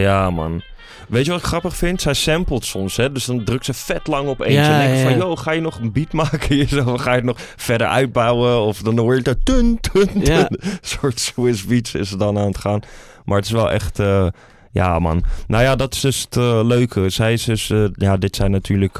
[0.00, 0.62] Ja, man.
[1.08, 2.02] Weet je wat ik grappig vind?
[2.02, 3.12] Zij samplet soms, hè?
[3.12, 4.60] Dus dan drukt ze vet lang op eentje.
[4.60, 6.86] Ja, en denk ik van, joh, ga je nog een beat maken?
[6.92, 8.60] Of ga je het nog verder uitbouwen?
[8.60, 10.34] Of dan hoor je dat tun, tun, tun.
[10.34, 10.46] Ja.
[10.50, 12.80] Een soort Swiss beats is er dan aan het gaan.
[13.24, 13.98] Maar het is wel echt...
[13.98, 14.26] Uh,
[14.70, 15.24] ja, man.
[15.46, 17.10] Nou ja, dat is dus het uh, leuke.
[17.10, 17.68] Zij is dus...
[17.68, 18.98] Uh, ja, dit zijn natuurlijk...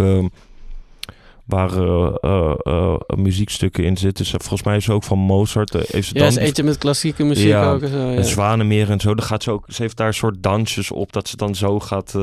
[1.52, 4.26] Uh, waar muziekstukken in zitten.
[4.26, 5.72] Volgens mij is ze ook van Mozart.
[5.72, 6.36] heeft ze ja, dan...
[6.36, 7.82] eentje met klassieke muziek ja, ook.
[7.82, 8.22] En zo, ja.
[8.22, 9.14] Zwanenmeer en zo.
[9.14, 9.64] Dan gaat ze ook...
[9.68, 11.12] Ze heeft daar een soort dansjes op.
[11.12, 12.18] Dat ze dan zo gaat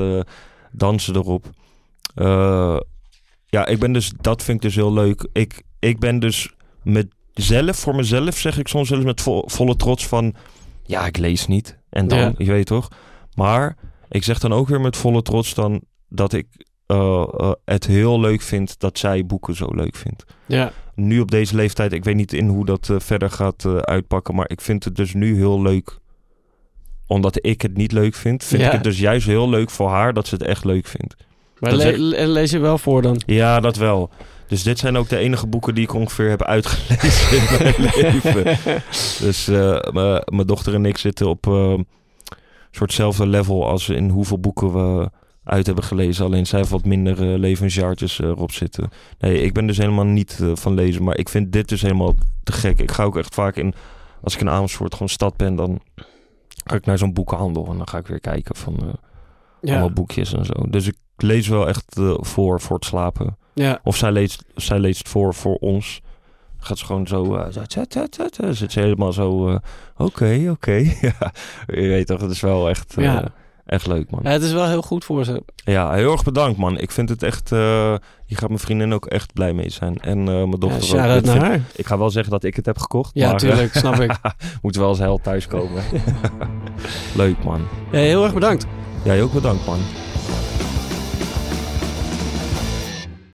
[0.71, 1.45] dansen erop.
[3.45, 4.11] ja, ik ben dus...
[4.21, 5.27] Dat vind ik dus heel leuk.
[5.33, 6.53] Ik, ik ben dus
[6.83, 10.35] met zelf, voor mezelf zeg ik soms eens met volle trots van...
[10.85, 11.77] Ja, ik lees niet.
[11.89, 12.87] En dan, je weet toch?
[13.33, 13.77] Maar
[14.09, 16.47] ik zeg dan ook weer met volle trots dan dat ik
[16.91, 20.23] uh, uh, het heel leuk vind dat zij boeken zo leuk vindt.
[20.45, 20.71] Ja.
[20.95, 24.49] Nu op deze leeftijd, ik weet niet in hoe dat uh, verder gaat uitpakken, maar
[24.49, 25.97] ik vind het dus nu heel leuk.
[27.07, 28.67] Omdat ik het niet leuk vind, vind ja.
[28.67, 31.15] ik het dus juist heel leuk voor haar dat ze het echt leuk vindt.
[31.59, 33.21] Maar le le lees je wel voor dan?
[33.25, 34.09] Ja, dat wel.
[34.47, 38.43] Dus dit zijn ook de enige boeken die ik ongeveer heb uitgelezen in mijn leven.
[39.19, 39.45] Dus
[40.25, 41.45] mijn dochter en ik zitten op
[42.71, 45.09] soortzelfde level als in hoeveel boeken we
[45.49, 46.25] uit hebben gelezen.
[46.25, 48.89] Alleen zij heeft wat minder uh, levensjaartjes uh, erop zitten.
[49.19, 51.03] Nee, ik ben dus helemaal niet uh, van lezen.
[51.03, 52.79] Maar ik vind dit dus helemaal te gek.
[52.79, 53.73] Ik ga ook echt vaak in...
[54.23, 55.79] Als ik in Amersfoort gewoon stad ben, dan
[56.63, 57.67] ga ik naar zo'n boekenhandel.
[57.71, 58.97] En dan ga ik weer kijken van
[59.61, 59.71] ja.
[59.71, 60.53] allemaal boekjes en zo.
[60.69, 63.37] Dus ik lees wel echt voor, voor het slapen.
[63.53, 63.79] Ja.
[63.83, 66.01] Of zij leest, zij leest voor, voor ons
[66.59, 67.45] gaat ze gewoon zo, uh,
[68.51, 69.59] zit ze helemaal zo,
[69.97, 70.51] oké, uh, oké.
[70.51, 71.31] Okay, ja,
[71.65, 73.31] je weet toch, het is wel echt, uh, ja.
[73.69, 74.19] Echt leuk, man.
[74.23, 75.43] Ja, het is wel heel goed voor ze.
[75.55, 76.77] Ja, heel erg bedankt, man.
[76.77, 79.99] Ik vind het echt, hier gaat mijn vriendin ook echt blij mee zijn.
[79.99, 81.23] En mijn dochter ja, ook.
[81.23, 81.61] Naar haar.
[81.75, 83.11] Ik ga wel zeggen dat ik het heb gekocht.
[83.13, 84.19] Ja, maar, tuurlijk, snap ik.
[84.61, 85.83] moet wel eens hel thuiskomen.
[87.15, 87.61] leuk, man.
[87.91, 88.65] Ja, heel erg bedankt.
[89.03, 89.79] Jij ook bedankt, man.